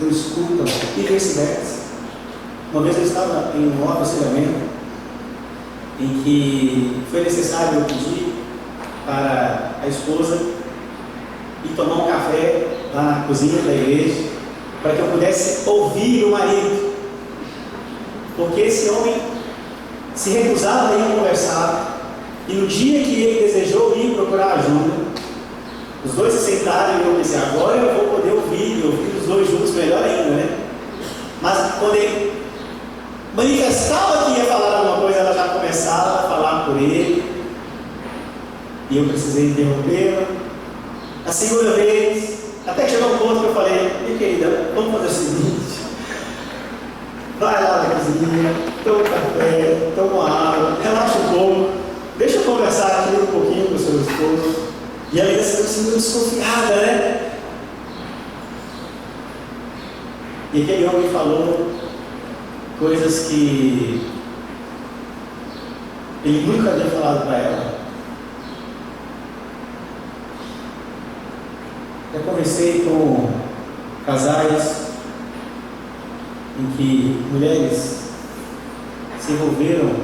não 0.00 0.08
escutam, 0.08 0.64
e 0.96 1.00
vice-versa. 1.00 1.82
Uma 2.72 2.82
vez 2.82 2.96
eu 2.96 3.04
estava 3.04 3.52
em 3.56 3.72
um 3.76 3.90
aconselhamento 3.90 4.72
em 6.00 6.22
que 6.22 7.02
foi 7.10 7.24
necessário 7.24 7.80
eu 7.80 7.84
pedir 7.84 8.32
para 9.04 9.80
a 9.82 9.88
esposa 9.88 10.36
ir 11.64 11.74
tomar 11.76 12.04
um 12.04 12.06
café 12.06 12.68
lá 12.94 13.02
na 13.02 13.26
cozinha 13.26 13.60
da 13.62 13.74
igreja, 13.74 14.30
para 14.80 14.94
que 14.94 15.00
eu 15.00 15.08
pudesse 15.08 15.68
ouvir 15.68 16.24
o 16.24 16.30
marido. 16.30 16.92
Porque 18.36 18.62
esse 18.62 18.88
homem 18.90 19.31
se 20.14 20.30
recusava 20.30 20.94
a 20.94 20.98
ir 20.98 21.16
conversar, 21.16 21.98
e 22.48 22.54
no 22.54 22.66
dia 22.66 23.02
que 23.02 23.22
ele 23.22 23.46
desejou 23.46 23.96
ir 23.96 24.14
procurar 24.14 24.54
ajuda, 24.54 25.12
os 26.04 26.12
dois 26.12 26.32
se 26.34 26.58
sentaram 26.58 27.00
e 27.00 27.06
eu 27.06 27.14
pensei, 27.14 27.38
agora 27.38 27.76
eu 27.76 27.94
vou 27.94 28.16
poder 28.16 28.32
ouvir, 28.32 28.84
ouvir 28.84 29.20
os 29.20 29.26
dois 29.26 29.48
juntos 29.48 29.72
melhor 29.74 30.02
ainda, 30.02 30.30
né? 30.30 30.58
Mas 31.40 31.74
quando 31.78 31.94
ele 31.94 32.32
manifestava 33.34 34.24
que 34.24 34.40
ia 34.40 34.46
falar 34.46 34.78
alguma 34.78 34.96
coisa, 34.98 35.18
ela 35.18 35.32
já 35.32 35.48
começava 35.48 36.18
a 36.18 36.22
falar 36.28 36.64
por 36.66 36.76
ele. 36.76 37.24
E 38.90 38.98
eu 38.98 39.04
precisei 39.04 39.50
interrompê-la. 39.50 40.26
A 41.26 41.32
segunda 41.32 41.70
vez, 41.72 42.40
até 42.66 42.88
chegou 42.88 43.14
um 43.14 43.18
ponto 43.18 43.40
que 43.40 43.46
eu 43.46 43.54
falei, 43.54 43.92
minha 44.04 44.18
querida, 44.18 44.72
vamos 44.74 44.92
fazer 44.92 45.06
o 45.06 45.10
seguinte. 45.10 45.80
Vai 47.38 47.62
lá 47.62 47.84
na 47.84 47.94
cozinha, 47.94 48.71
toma 48.84 48.98
um 48.98 49.04
café, 49.04 49.92
toma 49.94 50.28
água, 50.28 50.78
relaxa 50.82 51.18
um 51.18 51.32
pouco, 51.32 51.70
deixa 52.18 52.36
eu 52.38 52.44
conversar 52.44 52.86
aqui 52.86 53.22
um 53.22 53.26
pouquinho 53.26 53.68
com 53.68 53.74
o 53.74 53.78
seu 53.78 54.00
esposo. 54.00 54.72
E 55.12 55.20
ela 55.20 55.30
ainda 55.30 55.42
se 55.42 55.62
sentiu 55.62 55.92
desconfiada, 55.94 56.76
né? 56.76 57.32
E 60.54 60.62
aquele 60.62 60.86
homem 60.86 61.08
falou 61.10 61.70
coisas 62.78 63.28
que 63.28 64.02
ele 66.24 66.46
nunca 66.46 66.70
havia 66.70 66.86
falado 66.86 67.26
para 67.26 67.38
ela. 67.38 67.74
Já 72.12 72.20
conversei 72.20 72.80
com 72.80 73.30
casais 74.04 74.88
em 76.58 76.66
que 76.76 77.24
mulheres 77.32 78.01
se 79.24 79.32
envolveram 79.32 79.94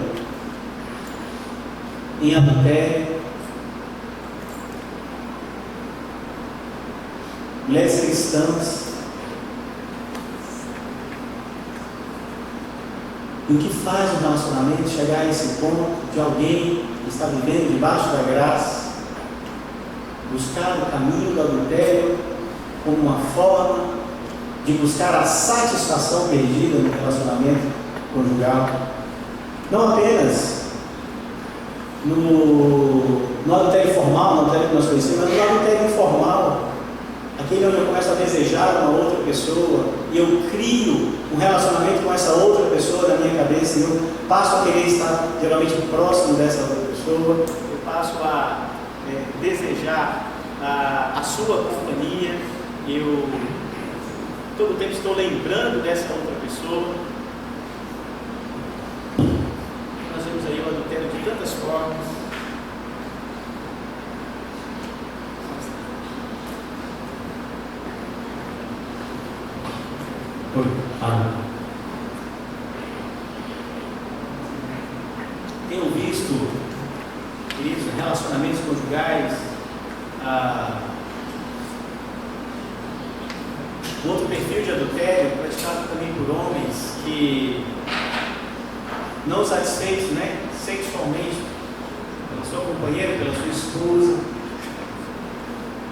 em 2.22 2.34
adultério, 2.34 3.20
mulheres 7.66 8.00
cristãs 8.00 8.88
E 13.48 13.54
o 13.54 13.56
que 13.56 13.70
faz 13.70 14.12
o 14.12 14.16
relacionamento 14.20 14.86
chegar 14.90 15.20
a 15.20 15.26
esse 15.26 15.58
ponto 15.58 16.12
de 16.12 16.20
alguém 16.20 16.84
que 17.02 17.08
está 17.08 17.26
vivendo 17.26 17.72
debaixo 17.72 18.10
da 18.10 18.22
graça, 18.30 18.88
buscar 20.30 20.76
o 20.76 20.90
caminho 20.90 21.34
do 21.34 21.40
adultério 21.40 22.18
como 22.84 22.98
uma 22.98 23.18
forma 23.34 23.84
de 24.66 24.72
buscar 24.74 25.14
a 25.14 25.24
satisfação 25.24 26.28
perdida 26.28 26.78
no 26.78 26.90
relacionamento 26.90 27.72
conjugal. 28.12 28.97
Não 29.70 29.92
apenas 29.92 30.58
no, 32.04 33.28
no 33.46 33.54
adultério 33.54 33.94
formal, 33.94 34.34
no 34.34 34.40
adultério 34.42 34.68
que 34.68 34.74
nós 34.74 34.86
conhecemos, 34.86 35.20
mas 35.20 35.34
no 35.34 35.42
adultério 35.42 35.86
informal, 35.86 36.68
aquele 37.38 37.66
onde 37.66 37.76
eu 37.76 37.86
começo 37.86 38.10
a 38.10 38.14
desejar 38.14 38.82
uma 38.82 38.98
outra 38.98 39.24
pessoa 39.24 39.84
e 40.12 40.18
eu 40.18 40.42
crio 40.50 41.12
um 41.32 41.36
relacionamento 41.38 42.02
com 42.02 42.12
essa 42.12 42.32
outra 42.32 42.66
pessoa 42.66 43.08
na 43.08 43.16
minha 43.16 43.42
cabeça 43.42 43.78
e 43.78 43.82
eu 43.82 44.10
passo 44.28 44.56
a 44.56 44.62
querer 44.64 44.86
estar 44.86 45.28
geralmente 45.40 45.74
próximo 45.90 46.34
dessa 46.34 46.62
outra 46.62 46.76
pessoa, 46.76 47.46
eu 47.46 47.78
passo 47.84 48.18
a 48.22 48.68
é, 49.08 49.24
desejar 49.40 50.32
a, 50.62 51.18
a 51.18 51.22
sua 51.22 51.64
companhia, 51.64 52.36
eu 52.88 53.28
todo 54.56 54.72
o 54.72 54.76
tempo 54.76 54.92
estou 54.92 55.14
lembrando 55.14 55.82
dessa 55.82 56.12
outra 56.12 56.34
pessoa. 56.42 56.94
Nós 59.18 60.24
vemos 60.24 60.46
aí 60.46 60.60
o 60.60 60.68
adultério 60.68 61.08
de 61.68 61.74
tantas 61.74 61.74
formas. 61.74 62.18
Tenho 75.68 75.90
visto, 75.90 76.48
queridos, 77.56 77.94
relacionamentos 77.94 78.60
conjugais, 78.60 79.38
ah, 80.24 80.80
outro 84.06 84.26
perfil 84.26 84.62
de 84.62 84.70
adultério 84.70 85.30
praticado 85.32 85.88
também 85.88 86.12
por 86.14 86.30
homens 86.34 86.96
que, 87.04 87.64
não 89.26 89.44
satisfeitos 89.44 90.10
né, 90.12 90.48
sexualmente 90.64 91.36
pela 92.30 92.44
sua 92.44 92.60
companheira, 92.60 93.18
pela 93.18 93.34
sua 93.34 93.46
esposa, 93.68 94.16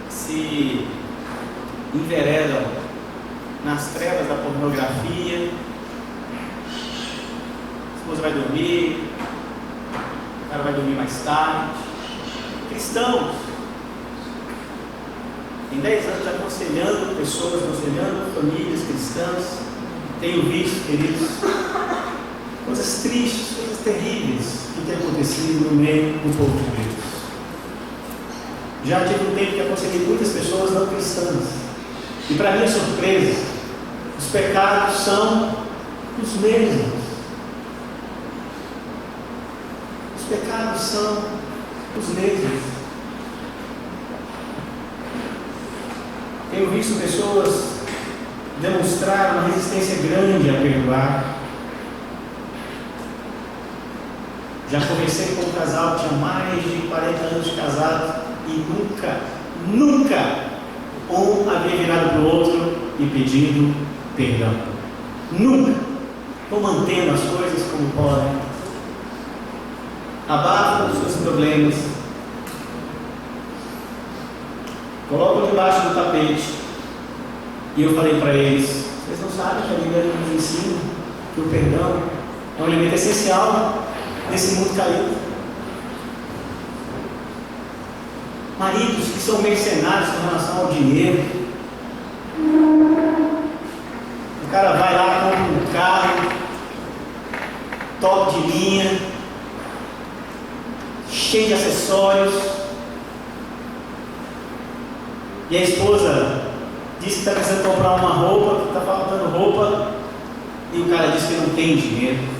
se 0.09 0.87
enveredam 1.95 2.65
nas 3.65 3.89
trevas 3.89 4.27
da 4.29 4.35
pornografia. 4.37 5.51
A 7.93 7.99
esposa 7.99 8.23
vai 8.23 8.33
dormir, 8.33 9.11
o 10.47 10.51
cara 10.51 10.63
vai 10.63 10.73
dormir 10.73 10.95
mais 10.95 11.23
tarde. 11.25 11.71
Cristãos, 12.71 13.35
em 15.73 15.81
10 15.81 16.07
anos 16.07 16.29
aconselhando 16.29 17.17
pessoas, 17.17 17.63
aconselhando 17.63 18.35
famílias 18.35 18.81
cristãs, 18.87 19.59
tenho 20.21 20.43
visto, 20.45 20.87
queridos, 20.87 21.29
coisas 22.65 23.03
tristes, 23.03 23.57
coisas 23.57 23.79
terríveis 23.85 24.67
que 24.75 24.87
têm 24.87 24.97
acontecido 24.97 25.71
no 25.71 25.77
meio 25.77 26.13
do 26.15 26.37
povo 26.39 26.57
de 26.57 26.65
Deus. 26.71 26.76
Já 28.87 29.01
tive 29.01 29.27
um 29.27 29.35
tempo 29.35 29.53
que 29.53 29.61
aconselhei 29.63 30.07
muitas 30.07 30.29
pessoas 30.29 30.71
não 30.71 30.87
cristãs. 30.87 31.43
E 32.31 32.35
para 32.35 32.53
minha 32.53 32.69
surpresa, 32.69 33.43
os 34.17 34.27
pecados 34.27 35.01
são 35.01 35.57
os 36.23 36.35
mesmos. 36.41 37.03
Os 40.17 40.25
pecados 40.29 40.81
são 40.83 41.25
os 41.99 42.09
mesmos. 42.11 42.63
Tenho 46.53 46.71
visto 46.71 47.01
pessoas 47.01 47.81
demonstrar 48.61 49.33
uma 49.33 49.49
resistência 49.49 49.97
grande 49.97 50.49
a 50.49 50.61
perdoar. 50.61 51.37
Já 54.71 54.81
conversei 54.81 55.35
com 55.35 55.43
um 55.43 55.53
casal 55.53 55.97
que 55.97 56.09
tinha 56.09 56.21
mais 56.21 56.63
de 56.63 56.87
40 56.89 57.19
anos 57.25 57.45
de 57.47 57.51
casado 57.57 58.26
e 58.49 58.65
nunca, 58.69 59.21
nunca 59.73 60.47
um 61.11 61.49
havia 61.49 61.77
virado 61.77 62.11
para 62.11 62.21
o 62.21 62.27
outro 62.27 62.77
e 62.99 63.07
pedido 63.07 63.75
perdão. 64.17 64.55
Nunca. 65.33 65.75
Estão 66.45 66.61
mantendo 66.61 67.13
as 67.13 67.21
coisas 67.23 67.71
como 67.71 67.91
podem. 67.91 68.39
Abafam 70.29 70.93
os 70.93 70.99
seus 70.99 71.23
problemas. 71.23 71.75
Colocam 75.09 75.47
debaixo 75.47 75.89
do 75.89 75.95
tapete. 75.95 76.55
E 77.77 77.83
eu 77.83 77.95
falei 77.95 78.21
para 78.21 78.33
eles: 78.33 78.87
vocês 79.07 79.21
não 79.21 79.31
sabem 79.31 79.63
que 79.63 79.75
a 79.75 79.79
Bíblia 79.79 80.05
nos 80.05 80.35
ensina 80.35 80.79
que 81.35 81.41
o 81.41 81.49
perdão 81.49 82.03
é 82.59 82.63
um 82.63 82.67
elemento 82.67 82.95
essencial 82.95 83.85
nesse 84.31 84.57
mundo 84.57 84.77
caído. 84.77 85.26
Maridos 88.59 89.09
que 89.09 89.19
são 89.19 89.43
mercenários 89.43 90.09
com 90.09 90.27
relação 90.29 90.61
ao 90.61 90.73
dinheiro, 90.73 91.23
o 94.43 94.49
cara 94.51 94.73
vai 94.73 94.95
lá, 94.95 95.31
compra 95.31 95.63
um 95.63 95.73
carro, 95.73 96.31
top 98.01 98.41
de 98.41 98.47
linha, 98.47 98.99
cheio 101.11 101.49
de 101.49 101.55
acessórios. 101.55 102.35
E 105.51 105.57
a 105.59 105.63
esposa 105.63 106.51
diz 107.01 107.13
que 107.13 107.19
está 107.19 107.33
precisando 107.33 107.67
comprar 107.67 107.97
uma 107.97 108.15
roupa, 108.15 108.63
que 108.63 108.69
está 108.69 108.81
faltando 108.81 109.37
roupa, 109.37 109.93
e 110.73 110.81
o 110.81 110.89
cara 110.89 111.09
diz 111.09 111.25
que 111.25 111.35
não 111.35 111.51
tem 111.51 111.77
dinheiro. 111.77 112.37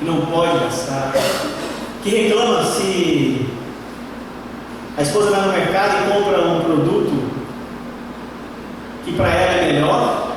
que 0.00 0.04
não 0.06 0.22
pode 0.22 0.58
gastar, 0.60 1.12
que 2.02 2.08
reclama 2.08 2.64
se 2.64 3.46
a 5.00 5.02
esposa 5.02 5.30
vai 5.30 5.40
no 5.46 5.52
mercado 5.52 5.94
e 5.96 6.12
compra 6.12 6.46
um 6.46 6.60
produto 6.60 7.30
que 9.02 9.12
para 9.14 9.28
ela 9.28 9.62
é 9.62 9.72
melhor, 9.72 10.36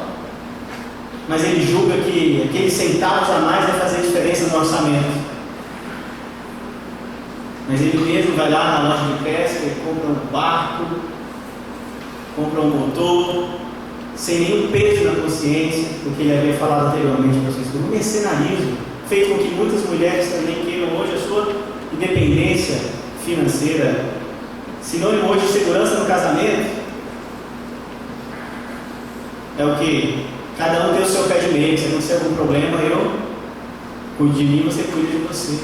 mas 1.27 1.43
ele 1.43 1.69
julga 1.69 1.97
que 1.97 2.47
aqueles 2.47 2.71
centavos 2.71 3.29
a 3.29 3.39
mais 3.39 3.65
vai 3.65 3.79
fazer 3.81 4.03
diferença 4.03 4.47
no 4.47 4.59
orçamento. 4.59 5.33
Mas 7.67 7.81
ele 7.81 7.97
mesmo 7.97 8.37
vai 8.37 8.49
lá 8.49 8.79
na 8.79 8.89
loja 8.89 9.17
de 9.17 9.23
pesca 9.25 9.65
e 9.65 9.81
compra 9.85 10.07
um 10.07 10.31
barco, 10.31 10.85
compra 12.37 12.61
um 12.61 12.69
motor, 12.69 13.49
sem 14.15 14.39
nenhum 14.39 14.71
peso 14.71 15.03
na 15.03 15.21
consciência, 15.23 15.89
porque 16.05 16.21
ele 16.21 16.37
havia 16.37 16.53
falado 16.53 16.87
anteriormente 16.87 17.37
para 17.39 17.51
vocês, 17.51 17.67
um 17.75 17.89
mercenarismo, 17.89 18.77
feito 19.09 19.29
com 19.29 19.39
que 19.39 19.53
muitas 19.55 19.85
mulheres 19.89 20.31
também 20.31 20.63
queiram 20.63 20.97
hoje 20.97 21.15
a 21.15 21.27
sua 21.27 21.53
independência 21.91 22.79
financeira, 23.25 24.22
sinônimo 24.83 25.29
hoje 25.29 25.47
de 25.47 25.53
segurança 25.53 25.95
no 25.95 26.05
casamento, 26.05 26.83
é 29.57 29.65
o 29.65 29.75
que? 29.77 30.25
Cada 30.57 30.87
um 30.87 30.93
tem 30.93 31.03
o 31.03 31.09
seu 31.09 31.23
pé 31.23 31.39
de 31.39 31.51
meio, 31.51 31.77
se 31.77 31.85
acontecer 31.85 32.13
algum 32.13 32.35
problema, 32.35 32.77
eu 32.81 33.13
cuido 34.17 34.35
de 34.35 34.43
mim, 34.43 34.63
você 34.65 34.83
cuida 34.83 35.11
de 35.11 35.17
você. 35.17 35.59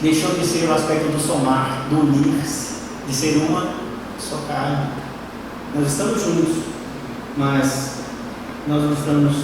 Deixou 0.00 0.34
de 0.34 0.44
ser 0.44 0.68
o 0.68 0.74
aspecto 0.74 1.10
do 1.10 1.18
somar, 1.18 1.86
do 1.88 2.00
unir-se, 2.00 2.74
de 3.06 3.14
ser 3.14 3.36
uma 3.48 3.74
só 4.18 4.36
carne. 4.48 4.88
Nós 5.74 5.86
estamos 5.86 6.22
juntos, 6.22 6.56
mas 7.36 8.00
nós 8.66 8.82
não 8.82 8.92
estamos 8.92 9.36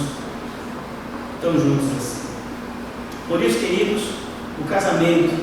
tão 1.41 1.53
juntos 1.53 1.85
assim. 1.97 2.21
Por 3.27 3.41
isso, 3.41 3.59
queridos, 3.59 4.03
o 4.59 4.65
casamento, 4.65 5.33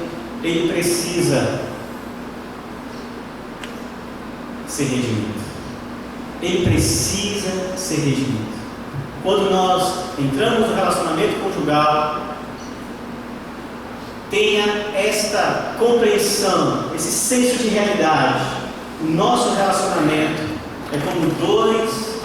ele 0.42 0.72
precisa 0.72 1.67
ser 4.78 4.84
redimido. 4.84 5.34
Ele 6.40 6.70
precisa 6.70 7.76
ser 7.76 7.96
redimido. 7.96 8.58
Quando 9.24 9.50
nós 9.50 10.04
entramos 10.16 10.68
no 10.68 10.74
relacionamento 10.76 11.40
conjugal, 11.40 12.20
tenha 14.30 14.64
esta 14.94 15.74
compreensão, 15.78 16.92
esse 16.94 17.10
senso 17.10 17.58
de 17.58 17.68
realidade. 17.70 18.44
O 19.02 19.06
nosso 19.06 19.56
relacionamento 19.56 20.42
é 20.92 20.98
como 20.98 21.26
dois, 21.44 22.20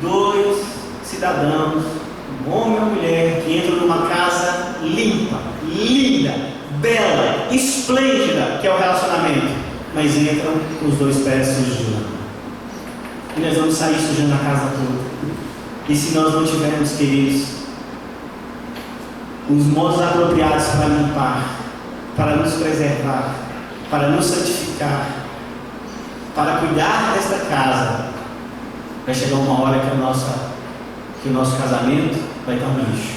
dois 0.00 0.64
cidadãos, 1.02 1.84
um 2.46 2.52
homem 2.52 2.76
e 2.76 2.78
uma 2.78 2.86
mulher, 2.86 3.42
que 3.42 3.56
entram 3.56 3.76
numa 3.76 4.06
casa 4.06 4.76
limpa, 4.82 5.38
linda, 5.64 6.32
bela, 6.80 7.48
esplêndida, 7.50 8.58
que 8.60 8.68
é 8.68 8.72
o 8.72 8.78
relacionamento, 8.78 9.65
mas 9.96 10.14
entram 10.14 10.52
com 10.78 10.88
os 10.88 10.98
dois 10.98 11.16
pés 11.20 11.46
sujando. 11.46 12.06
E 13.34 13.40
nós 13.40 13.56
vamos 13.56 13.74
sair 13.74 13.98
sujando 13.98 14.34
a 14.34 14.38
casa 14.38 14.72
toda. 14.76 15.06
E 15.88 15.96
se 15.96 16.14
nós 16.14 16.34
não 16.34 16.44
tivermos, 16.44 16.92
queridos, 16.92 17.48
os 19.48 19.66
modos 19.66 20.02
apropriados 20.02 20.66
para 20.66 20.88
limpar, 20.88 21.56
para 22.14 22.36
nos 22.36 22.54
preservar, 22.54 23.36
para 23.90 24.08
nos 24.10 24.26
santificar, 24.26 25.06
para 26.34 26.58
cuidar 26.58 27.14
desta 27.14 27.46
casa, 27.46 28.06
vai 29.06 29.14
chegar 29.14 29.36
uma 29.36 29.62
hora 29.62 29.80
que, 29.80 29.90
a 29.92 29.94
nossa, 29.94 30.50
que 31.22 31.30
o 31.30 31.32
nosso 31.32 31.56
casamento 31.56 32.22
vai 32.44 32.56
estar 32.56 32.66
um 32.66 32.78
lixo, 32.80 33.14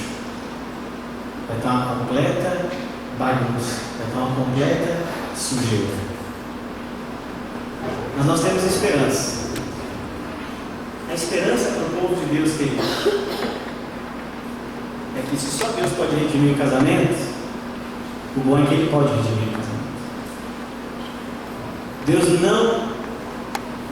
vai 1.46 1.58
estar 1.58 1.70
uma 1.70 1.96
completa 1.96 2.70
bagunça, 3.18 3.80
vai 3.98 4.06
estar 4.06 4.18
uma 4.18 4.34
completa 4.34 5.02
sujeira. 5.36 6.09
Mas 8.16 8.26
nós 8.26 8.40
temos 8.42 8.64
esperança. 8.64 9.40
A 11.10 11.14
esperança 11.14 11.70
para 11.70 11.82
o 11.82 12.00
povo 12.00 12.14
de 12.14 12.36
Deus, 12.36 12.52
querido, 12.56 12.82
é 15.16 15.22
que 15.28 15.36
se 15.36 15.58
só 15.58 15.66
Deus 15.68 15.90
pode 15.92 16.14
redimir 16.14 16.56
casamento, 16.56 17.16
o 18.36 18.40
bom 18.40 18.62
é 18.62 18.66
que 18.66 18.74
Ele 18.74 18.90
pode 18.90 19.08
redimir 19.08 19.48
casamento. 19.56 19.70
Deus 22.06 22.40
não 22.40 22.90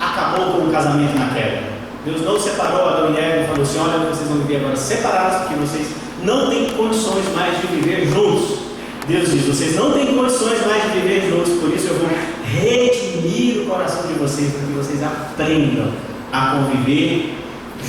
acabou 0.01 0.53
com 0.53 0.69
o 0.69 0.73
casamento 0.73 1.19
na 1.19 1.35
queda. 1.35 1.79
Deus 2.05 2.23
não 2.23 2.39
separou 2.39 2.89
Adão 2.89 3.15
e 3.15 3.19
Eva 3.19 3.43
e 3.43 3.47
falou 3.47 3.63
assim: 3.63 3.79
olha, 3.79 3.99
vocês 4.11 4.29
vão 4.29 4.39
viver 4.39 4.57
agora 4.57 4.77
separados, 4.77 5.39
porque 5.39 5.55
vocês 5.55 5.89
não 6.23 6.49
têm 6.49 6.71
condições 6.71 7.25
mais 7.35 7.61
de 7.61 7.67
viver 7.67 8.07
juntos. 8.07 8.59
Deus 9.07 9.31
diz: 9.31 9.45
vocês 9.45 9.75
não 9.77 9.93
têm 9.93 10.15
condições 10.15 10.65
mais 10.67 10.85
de 10.85 11.01
viver 11.01 11.29
juntos, 11.29 11.53
por 11.61 11.71
isso 11.71 11.89
eu 11.89 11.95
vou 11.95 12.09
redimir 12.49 13.63
o 13.63 13.67
coração 13.67 14.07
de 14.07 14.15
vocês, 14.15 14.53
para 14.53 14.67
que 14.67 14.73
vocês 14.73 15.03
aprendam 15.03 15.93
a 16.33 16.57
conviver 16.57 17.35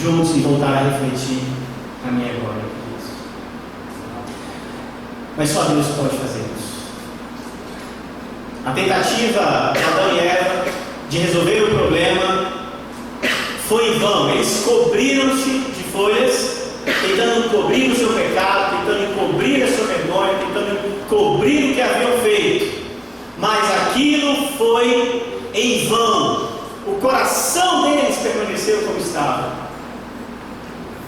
juntos 0.01 0.35
e 0.35 0.39
voltar 0.39 0.73
a 0.73 0.89
refletir 0.89 1.41
a 2.07 2.11
minha 2.11 2.33
glória. 2.39 2.69
Mas 5.39 5.49
só 5.51 5.63
Deus 5.63 5.87
pode 5.87 6.17
fazer 6.17 6.39
isso. 6.39 6.79
A 8.65 8.71
tentativa 8.71 9.73
de 9.73 9.83
Adão 9.83 10.15
e 10.15 10.19
Eva 10.19 10.65
de 11.09 11.17
resolver 11.17 11.63
o 11.63 11.75
problema 11.77 12.51
foi 13.69 13.95
em 13.95 13.99
vão. 13.99 14.31
Eles 14.31 14.65
cobriram-se 14.65 15.49
de 15.49 15.83
folhas, 15.93 16.73
tentando 16.85 17.49
cobrir 17.51 17.89
o 17.89 17.95
seu 17.95 18.09
pecado, 18.09 18.77
tentando 18.79 19.13
encobrir 19.13 19.63
a 19.63 19.67
sua 19.67 19.85
vergonha, 19.85 20.33
tentando 20.39 21.07
cobrir 21.07 21.71
o 21.71 21.73
que 21.73 21.81
haviam 21.81 22.17
feito. 22.21 22.78
Mas 23.39 23.71
aquilo 23.87 24.47
foi 24.57 25.39
em 25.53 25.87
vão. 25.87 26.49
O 26.85 26.99
coração 27.01 27.83
deles 27.83 28.17
permaneceu 28.17 28.81
como 28.81 28.99
estava. 28.99 29.69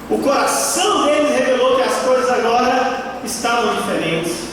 O 0.10 0.18
coração 0.20 1.06
deles 1.06 1.32
revelou 1.32 1.76
que 1.76 1.82
as 1.82 1.96
coisas 1.98 2.30
agora 2.30 3.20
estavam 3.24 3.76
diferentes. 3.76 4.52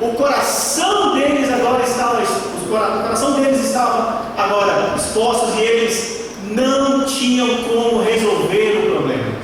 O 0.00 0.12
coração 0.14 1.14
deles 1.14 1.52
agora 1.52 1.82
estava, 1.84 2.22
o 2.22 2.68
coração 2.68 3.32
deles 3.32 3.64
estava 3.64 4.22
agora 4.36 4.94
expostos 4.96 5.56
e 5.56 5.60
eles 5.60 6.30
não 6.50 7.04
tinham 7.04 7.64
como 7.64 8.02
resolver 8.02 8.78
o 8.78 8.90
problema. 8.92 9.34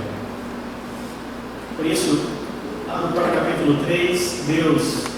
Por 1.76 1.86
isso, 1.86 2.26
lá 2.86 2.98
no 2.98 3.14
capítulo 3.14 3.84
3, 3.84 4.42
Deus 4.46 5.09